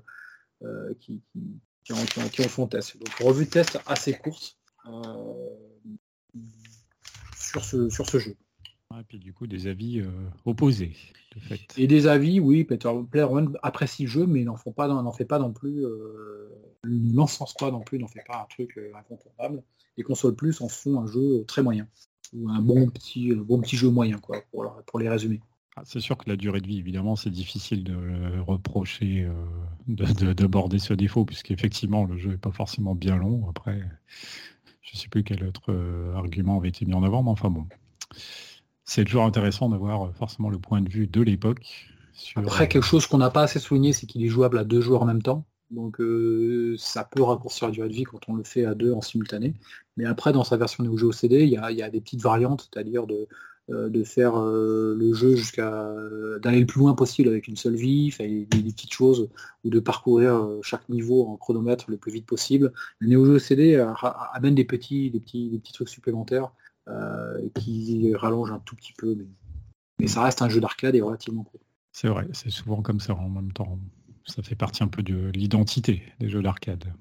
[0.62, 1.20] euh, qui,
[1.84, 2.98] qui en, font test.
[2.98, 4.58] Donc revue de test assez courte
[7.36, 8.36] sur, ce, sur ce jeu.
[8.96, 10.08] Et puis du coup des avis euh,
[10.46, 10.96] opposés.
[11.76, 13.26] Et des avis, oui, Peter Player
[13.62, 16.48] apprécie le jeu, mais n'en font pas, n'en fait pas non plus, euh,
[16.84, 19.62] n'encense pas non plus, n'en fait pas un truc euh, incontournable.
[19.98, 21.86] Et console plus en font un jeu très moyen
[22.32, 25.40] ou un bon petit, bon petit jeu moyen quoi, pour, pour les résumer.
[25.78, 30.80] Ah, c'est sûr que la durée de vie, évidemment, c'est difficile de reprocher euh, d'aborder
[30.80, 33.48] ce défaut, puisqu'effectivement, le jeu n'est pas forcément bien long.
[33.48, 33.80] Après,
[34.82, 37.50] je ne sais plus quel autre euh, argument avait été mis en avant, mais enfin
[37.50, 37.66] bon.
[38.84, 41.86] C'est toujours intéressant d'avoir euh, forcément le point de vue de l'époque.
[42.34, 45.02] Après, quelque chose qu'on n'a pas assez souligné, c'est qu'il est jouable à deux joueurs
[45.02, 45.44] en même temps.
[45.70, 46.00] Donc
[46.78, 49.54] ça peut raccourcir la durée de vie quand on le fait à deux en simultané.
[49.96, 53.06] Mais après, dans sa version Neo Geo CD, il y a, des petites variantes, c'est-à-dire
[53.06, 53.28] de,
[53.70, 57.74] euh, faire euh, le jeu jusqu'à euh, d'aller le plus loin possible avec une seule
[57.74, 59.28] vie, des, des, petites choses,
[59.64, 62.72] ou de parcourir chaque niveau en chronomètre le plus vite possible.
[62.98, 63.84] Le Neo Geo CD
[64.32, 66.50] amène des petits, des trucs supplémentaires
[67.54, 69.26] qui rallongent un tout petit peu, mais,
[69.98, 71.60] mais ça reste un jeu d'arcade et relativement court.
[71.92, 73.78] C'est vrai, c'est souvent comme ça en même temps.
[74.28, 76.92] Ça fait partie un peu de l'identité des jeux d'arcade.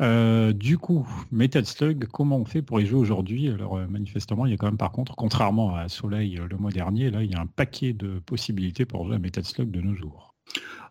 [0.00, 3.48] Euh, du coup, Metal Slug, comment on fait pour y jouer aujourd'hui?
[3.48, 6.56] Alors euh, manifestement, il y a quand même par contre, contrairement à Soleil euh, le
[6.56, 9.70] mois dernier, là, il y a un paquet de possibilités pour jouer à Metal Slug
[9.70, 10.34] de nos jours.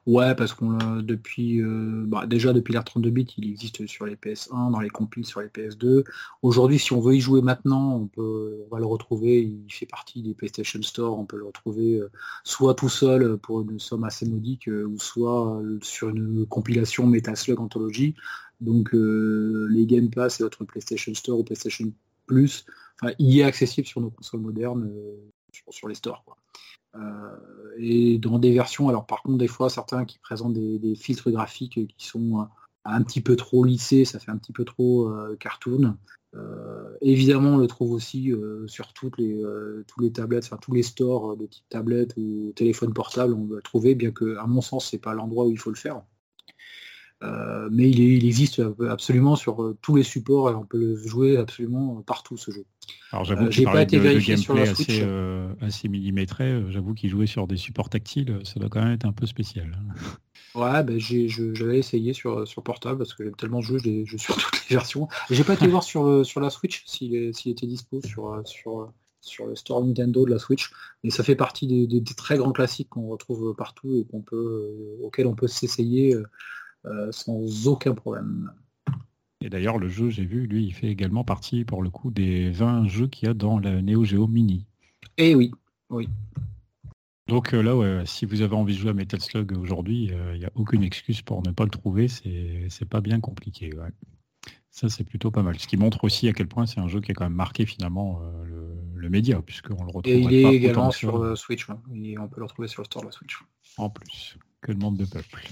[0.05, 4.71] Ouais, parce qu'on depuis bah, déjà depuis l'ère 32 bits, il existe sur les PS1,
[4.71, 6.03] dans les compiles sur les PS2.
[6.41, 9.41] Aujourd'hui, si on veut y jouer maintenant, on peut, on va le retrouver.
[9.41, 11.17] Il fait partie des PlayStation Store.
[11.17, 12.01] On peut le retrouver
[12.43, 17.61] soit tout seul pour une somme assez modique, ou soit sur une compilation Metal Slug
[17.61, 18.15] Anthology.
[18.63, 21.91] Donc euh, les Game Pass et autres PlayStation Store ou PlayStation
[22.25, 22.65] Plus,
[23.19, 25.17] il est accessible sur nos consoles modernes, euh,
[25.69, 26.23] sur, les stores.
[26.29, 26.33] Euh,
[27.77, 31.79] et dans des versions, alors par contre des fois certains qui présentent des, filtres graphiques
[31.97, 32.47] qui sont
[32.85, 35.97] un petit peu trop lissés, ça fait un petit peu trop cartoon.
[37.01, 38.31] évidemment, on le trouve aussi
[38.67, 39.41] sur toutes les,
[39.87, 43.55] tous les tablettes, enfin tous les stores de type tablette ou téléphone portable, on peut
[43.55, 46.03] le trouver, bien que, à mon sens, c'est pas l'endroit où il faut le faire.
[47.71, 52.37] Mais il, existe absolument sur tous les supports et on peut le jouer absolument partout
[52.37, 52.65] ce jeu.
[53.11, 54.89] Alors j'avoue j'ai pas été vérifié sur la Switch.
[54.89, 55.07] Assez,
[55.61, 59.13] assez millimétré, j'avoue qu'il jouait sur des supports tactiles, ça doit quand même être un
[59.13, 59.77] peu spécial.
[60.55, 64.35] Ouais, ben j'avais essayé sur, sur portable parce que j'aime tellement jouer, je, je sur
[64.37, 65.07] toutes les versions.
[65.31, 69.55] J'ai pas été voir sur, sur la Switch s'il était dispo sur, sur, sur le
[69.55, 70.71] store Nintendo de la Switch,
[71.03, 74.69] mais ça fait partie des, très grands classiques qu'on retrouve partout et qu'on peut,
[75.01, 76.23] auxquels on peut s'essayer euh,
[77.11, 78.51] sans aucun problème.
[79.41, 82.49] Et d'ailleurs, le jeu, j'ai vu, lui, il fait également partie pour le coup des
[82.49, 84.65] 20 jeux qu'il y a dans la Neo Geo Mini.
[85.17, 85.51] Eh oui,
[85.89, 86.07] oui.
[87.27, 90.37] Donc euh, là, si vous avez envie de jouer à Metal Slug aujourd'hui, il euh,
[90.37, 92.07] n'y a aucune excuse pour ne pas le trouver.
[92.07, 93.71] C'est pas bien compliqué.
[94.71, 95.59] Ça, c'est plutôt pas mal.
[95.59, 97.65] Ce qui montre aussi à quel point c'est un jeu qui a quand même marqué
[97.65, 100.07] finalement euh, le, média, puisqu'on le retrouve.
[100.07, 101.69] Et il est également sur Switch.
[101.69, 101.79] Hein.
[101.91, 103.37] on peut le retrouver sur le store de la Switch.
[103.77, 105.45] En plus, que demande de peuple.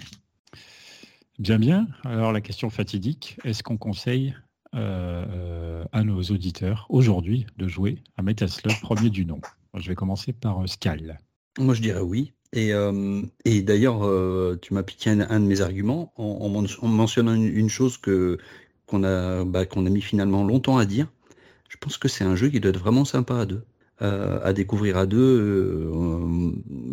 [1.42, 1.88] Bien, bien.
[2.04, 4.36] Alors la question fatidique, est-ce qu'on conseille
[4.74, 8.48] à nos auditeurs aujourd'hui de jouer à Metal
[8.80, 9.42] premier du nom?
[9.74, 11.18] Je vais commencer par Scal.
[11.58, 12.34] Moi, je dirais oui.
[12.54, 16.48] Et, euh, d'ailleurs, euh, tu m'as piqué un, de mes arguments en,
[16.88, 18.38] mentionnant une, chose que
[18.86, 21.08] qu'on a bah, qu'on a mis finalement longtemps à dire.
[21.70, 23.64] Je pense que c'est un jeu qui doit être vraiment sympa à deux.
[24.02, 25.92] Euh, à découvrir à deux,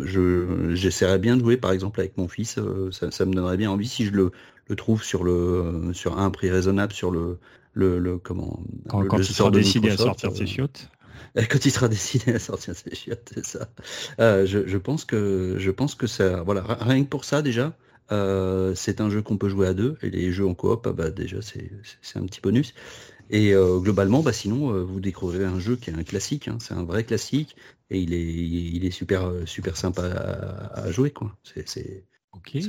[0.01, 2.59] je j'essaierais bien de jouer par exemple avec mon fils,
[2.91, 4.31] ça, me donnerait bien envie si je le,
[4.67, 7.39] le trouve sur le sur un prix raisonnable sur le
[7.73, 10.89] le, le comment quand, le, il sera décidé à sortir ses chiottes.
[11.49, 13.69] Quand il sera décidé à sortir ses chiottes, c'est ça.
[14.19, 17.73] Euh, je, pense que je pense que ça, voilà, rien que pour ça déjà,
[18.11, 19.97] euh, c'est un jeu qu'on peut jouer à deux.
[20.01, 21.69] Et les jeux en coop, ah bah déjà c'est
[22.15, 22.73] un petit bonus.
[23.29, 26.47] Et euh, globalement, bah sinon vous découvrez un jeu qui est un classique.
[26.47, 26.57] Hein.
[26.59, 27.55] c'est un vrai classique
[27.89, 30.03] et il est il est super super sympa
[30.73, 31.35] à, jouer quoi.
[31.43, 32.05] C'est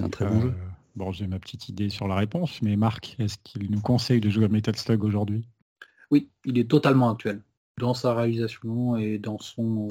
[0.00, 0.54] un très bon jeu.
[0.96, 4.28] Bon, j'ai ma petite idée sur la réponse, mais Marc, est-ce qu'il nous conseille de
[4.28, 5.46] jouer à Metal Slug aujourd'hui?
[6.10, 7.42] Oui, il est totalement actuel
[7.78, 9.88] dans sa réalisation et dans son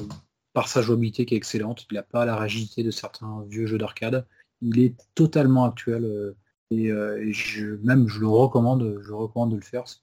[0.53, 1.85] par sa jouabilité qui est excellente.
[1.91, 4.25] Il n'a pas la rigidité de certains vieux jeux d'arcade.
[4.61, 6.35] Il est totalement actuel euh,
[6.71, 10.01] euh, et, je, même je le recommande, je recommande de le faire parce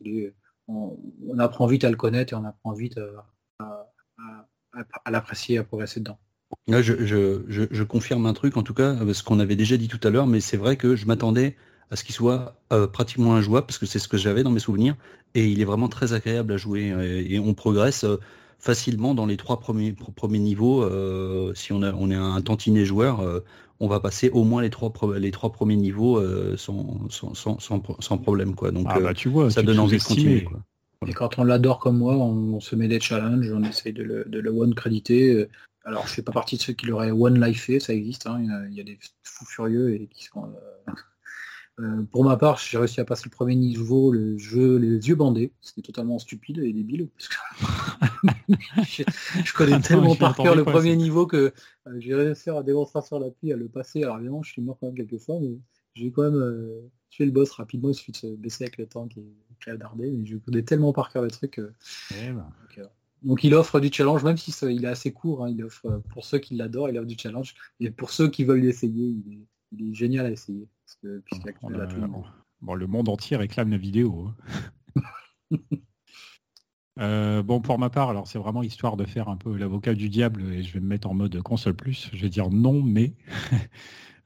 [0.69, 3.13] on, apprend vite à le connaître et on apprend vite euh,
[3.61, 6.19] à, l'apprécier, à progresser dedans.
[6.69, 10.11] Là, je, confirme un truc, en tout cas, ce qu'on avait déjà dit tout à
[10.11, 11.57] l'heure, mais c'est vrai que je m'attendais
[11.91, 12.57] à ce qu'il soit
[12.93, 14.97] pratiquement injouable, parce que c'est ce que j'avais dans mes souvenirs
[15.37, 18.19] et il est vraiment très agréable à jouer euh, et on progresse euh,
[18.59, 19.95] facilement dans les trois premiers,
[20.31, 20.83] niveaux.
[20.83, 23.23] Euh, si on est un tantinet joueur,
[23.81, 26.21] on va passer au moins les trois, les trois premiers niveaux
[26.57, 28.55] sans, sans, problème.
[28.55, 28.71] Quoi.
[28.71, 30.49] Donc ah bah, tu vois, ça donne envie de continuer.
[31.07, 34.25] Et quand on l'adore comme moi, on, se met des challenges, on essaye de le,
[34.25, 35.49] de le one créditer.
[35.87, 38.27] Alors je fais pas partie de ceux qui l'auraient one life ça existe.
[38.27, 38.41] Hein.
[38.71, 40.93] Il, y a, des fous furieux et qui sont euh,
[42.11, 45.53] pour ma part, j'ai réussi à passer le premier niveau, le jeu les yeux bandés.
[45.61, 47.09] C'était totalement stupide et débile.
[48.79, 51.53] je, connais tellement par cœur le premier niveau que
[51.87, 54.03] euh, j'ai réussi à démonstration à l'appui à le passer.
[54.03, 55.59] Alors évidemment, je suis mort quand même quelques fois, mais
[55.95, 57.91] j'ai quand même euh, tué le boss rapidement.
[57.91, 60.11] Il suffit de se baisser avec le temps qui est, est dardé.
[60.11, 61.61] Mais je connais tellement par cœur le truc.
[62.13, 62.51] Eh ben.
[63.23, 65.45] donc, il offre du challenge, même si il est assez court.
[65.45, 67.55] Hein, il offre pour ceux qui l'adorent, il offre du challenge.
[67.81, 69.47] Et pour ceux qui veulent l'essayer, il est
[69.93, 70.69] génial à essayer
[72.63, 74.29] bon, le monde entier réclame la vidéo.
[75.51, 75.59] Hein.
[76.99, 80.09] Euh, bon, pour ma part, alors c'est vraiment histoire de faire un peu l'avocat du
[80.09, 82.09] diable et je vais me mettre en mode console plus.
[82.15, 83.13] Je vais dire non, mais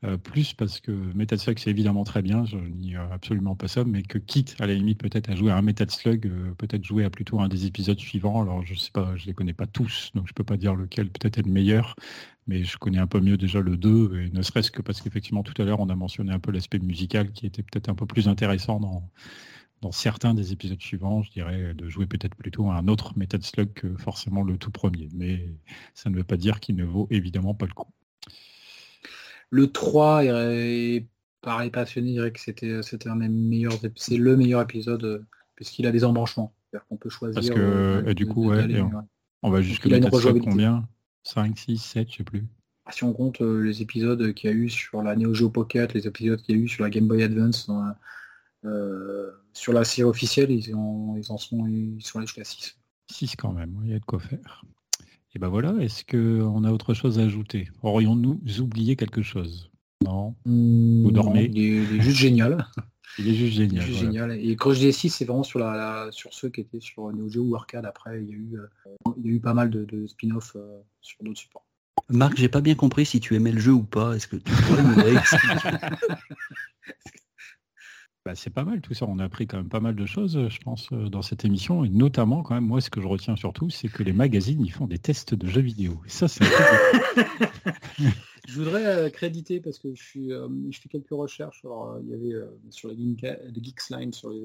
[0.03, 3.85] euh, plus parce que Metal Slug c'est évidemment très bien, je n'y absolument pas ça,
[3.85, 6.83] mais que quitte à la limite peut-être à jouer à un Metal Slug, euh, peut-être
[6.85, 8.41] jouer à plutôt un des épisodes suivants.
[8.41, 11.11] Alors je sais pas, je les connais pas tous, donc je peux pas dire lequel
[11.11, 11.97] peut-être est le meilleur,
[12.47, 15.43] mais je connais un peu mieux déjà le 2, et ne serait-ce que parce qu'effectivement
[15.43, 18.07] tout à l'heure on a mentionné un peu l'aspect musical qui était peut-être un peu
[18.07, 19.11] plus intéressant dans,
[19.83, 23.43] dans certains des épisodes suivants, je dirais, de jouer peut-être plutôt à un autre Metal
[23.43, 25.09] Slug que forcément le tout premier.
[25.15, 25.49] Mais
[25.95, 27.89] ça ne veut pas dire qu'il ne vaut évidemment pas le coup.
[29.51, 31.07] Le 3 est,
[31.43, 32.41] par les passionnés, dirais que
[32.83, 35.27] c'était un des meilleurs c'est le meilleur épisode euh,
[35.57, 36.55] puisqu'il a des embranchements.
[36.71, 37.35] C'est-à-dire qu'on peut choisir.
[37.35, 38.53] Parce que euh, du coup,
[39.43, 40.89] on, va jusqu'à Metal Slug combien?
[41.25, 42.47] 5, 6, 7, je sais plus.
[42.87, 45.51] Ah, si on compte euh, les épisodes qu'il y a eu sur la Neo Geo
[45.51, 47.71] Pocket, les épisodes qu'il y a eu sur la Game Boy Advance,
[48.65, 52.79] euh, sur la série officielle, ils, ils en sont, ils sont jusqu'à 6.
[53.11, 54.65] 6 quand même, il y a de quoi faire.
[55.35, 57.69] Et ben voilà, est-ce qu'on a autre chose à ajouter?
[57.83, 59.71] Aurions-nous oublié quelque chose?
[60.05, 60.35] Non?
[60.45, 61.45] Mmh, Vous dormez?
[61.55, 62.67] il est, juste génial.
[63.19, 63.87] Il est juste génial.
[63.87, 64.33] génial.
[64.33, 67.55] Et Crush DS6, c'est vraiment sur, la, sur ceux qui étaient sur Neo Geo ou
[67.55, 67.87] Arcade.
[67.87, 68.57] Après, il y a eu,
[69.19, 70.57] il y a eu pas mal de, de spin-off
[71.01, 71.65] sur d'autres supports.
[72.09, 74.17] Marc, j'ai pas bien compris si tu aimais le jeu ou pas.
[74.17, 74.95] Est-ce que tu pourrais nous
[78.25, 79.07] bah, c'est pas mal tout ça.
[79.09, 81.85] On a appris quand même pas mal de choses, je pense, dans cette émission.
[81.85, 84.73] Et notamment, quand même, moi, ce que je retiens surtout, c'est que les magazines, ils
[84.73, 86.01] font des tests de jeux vidéo.
[86.07, 86.45] Et ça, c'est
[88.51, 91.63] Je voudrais euh, créditer parce que je, suis, euh, je fais quelques recherches.
[91.65, 94.41] Euh, il y avait sur la Geeks Line, sur les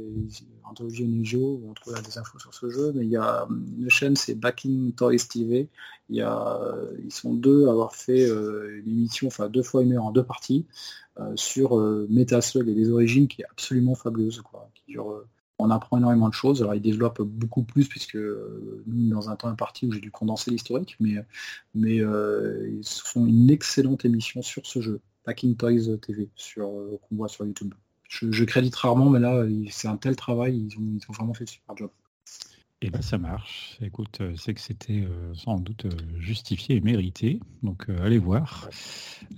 [0.70, 3.48] interviews Neo, on trouvait des infos sur ce jeu, mais il y a
[3.80, 5.70] une chaîne, c'est Backing Toys TV.
[6.10, 6.60] Il y a,
[7.04, 10.24] ils sont deux à avoir fait une émission, enfin deux fois une heure en deux
[10.24, 10.68] parties,
[11.36, 11.78] sur
[12.10, 15.26] Metaslug et les origines, qui est absolument fabuleuse, quoi, qui dure
[15.58, 16.62] on apprend énormément de choses.
[16.62, 20.52] Alors, il développe beaucoup plus, puisque euh, dans un temps imparti où j'ai dû condenser
[20.52, 21.16] l'historique, mais,
[21.74, 27.00] mais euh, ils font une excellente émission sur ce jeu, Packing Toys TV, sur, euh,
[27.02, 27.74] qu'on voit sur YouTube.
[28.08, 31.48] Je, crédite rarement, mais là, c'est un tel travail, ils ont, ils ont vraiment fait
[31.48, 31.90] super job.
[32.86, 33.80] Et eh ben ça marche.
[33.82, 37.40] Écoute, euh, c'est que c'était euh, sans doute euh, justifié et mérité.
[37.64, 38.70] Donc allez voir.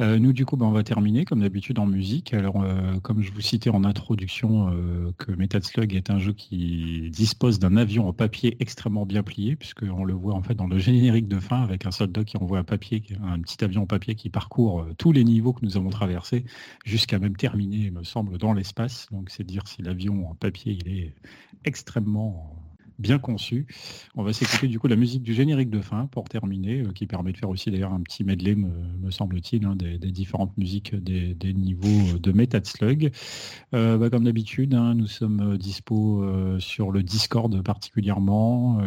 [0.01, 2.33] nous du coup, ben, on va terminer comme d'habitude en musique.
[2.33, 2.61] Alors
[3.03, 4.69] comme je vous citais en introduction
[5.17, 9.55] que Metal Slug est un jeu qui dispose d'un avion en papier extrêmement bien plié,
[9.55, 12.59] puisqu'on le voit en fait dans le générique de fin avec un soldat qui envoie
[12.59, 15.89] un papier, un petit avion en papier qui parcourt tous les niveaux que nous avons
[15.89, 16.43] traversés
[16.83, 19.07] jusqu'à même terminer, me semble, dans l'espace.
[19.11, 21.15] Donc c'est dire si l'avion en papier il est
[21.63, 22.66] extrêmement
[22.99, 23.67] bien conçu.
[24.15, 27.05] On va s'écouter du coup la musique du générique de fin pour terminer, euh, qui
[27.05, 31.53] permet de faire aussi d'ailleurs un petit medley, me, semble-t-il, hein, des, différentes musiques des,
[31.53, 33.11] niveaux euh, de Metal Slug.
[33.73, 36.25] Euh, bah, comme d'habitude, hein, nous sommes dispo
[36.59, 38.81] sur le Discord particulièrement.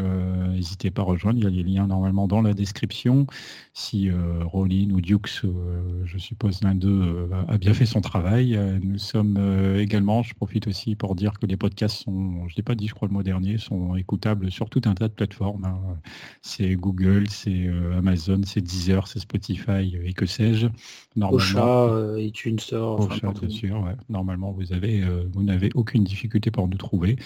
[0.53, 3.27] N'hésitez pas à rejoindre, il y a les liens normalement dans la description.
[3.73, 5.43] Si Rollin ou Dukes,
[6.05, 8.59] je suppose l'un d'eux, a bien fait son travail.
[8.83, 9.39] nous sommes
[9.79, 12.89] également, je profite aussi pour dire que les podcasts sont, je ne l'ai pas dit
[12.89, 15.65] je crois le mois dernier, sont écoutable sur tout un tas de plateformes.
[15.65, 15.99] Hein.
[16.43, 20.67] C'est Google, c'est euh, Amazon, c'est Deezer, c'est Spotify et que sais-je.
[21.17, 23.85] Normalement, euh, iTunes Store, bien sûr.
[24.09, 27.17] Normalement, vous avez, euh, vous n'avez aucune difficulté pour nous trouver.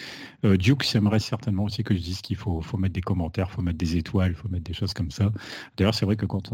[0.42, 3.78] Duke aimerait certainement aussi que je dise qu'il faut, faut mettre des commentaires, faut mettre
[3.78, 5.32] des étoiles, faut mettre des choses comme ça.
[5.76, 6.52] D'ailleurs, c'est vrai que quand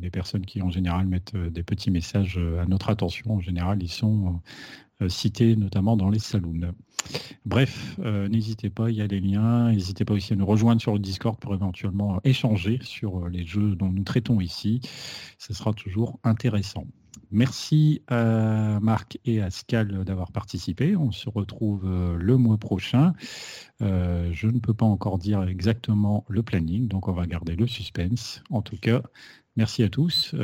[0.00, 3.88] les personnes qui en général mettent des petits messages à notre attention, en général, ils
[3.88, 4.40] sont
[5.08, 6.72] cités notamment dans les saloons.
[7.46, 9.70] Bref, euh, n'hésitez pas, il y a des liens.
[9.72, 13.44] N'hésitez pas aussi à nous rejoindre sur le Discord pour éventuellement échanger sur euh, les
[13.44, 14.80] jeux dont nous traitons ici.
[15.38, 16.86] Ce sera toujours intéressant.
[17.32, 20.96] Merci à Marc et à Scal d'avoir participé.
[20.96, 23.14] On se retrouve euh, le mois prochain.
[23.80, 28.42] je ne peux pas encore dire exactement le planning, donc on va garder le suspense.
[28.50, 29.02] En tout cas,
[29.56, 30.34] merci à tous.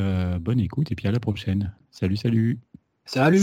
[0.40, 1.74] bonne écoute et puis à la prochaine.
[1.90, 2.58] Salut, salut.
[3.04, 3.40] Salut.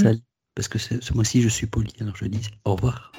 [0.56, 3.12] Parce que ce mois-ci, je suis poli, alors je dis au revoir.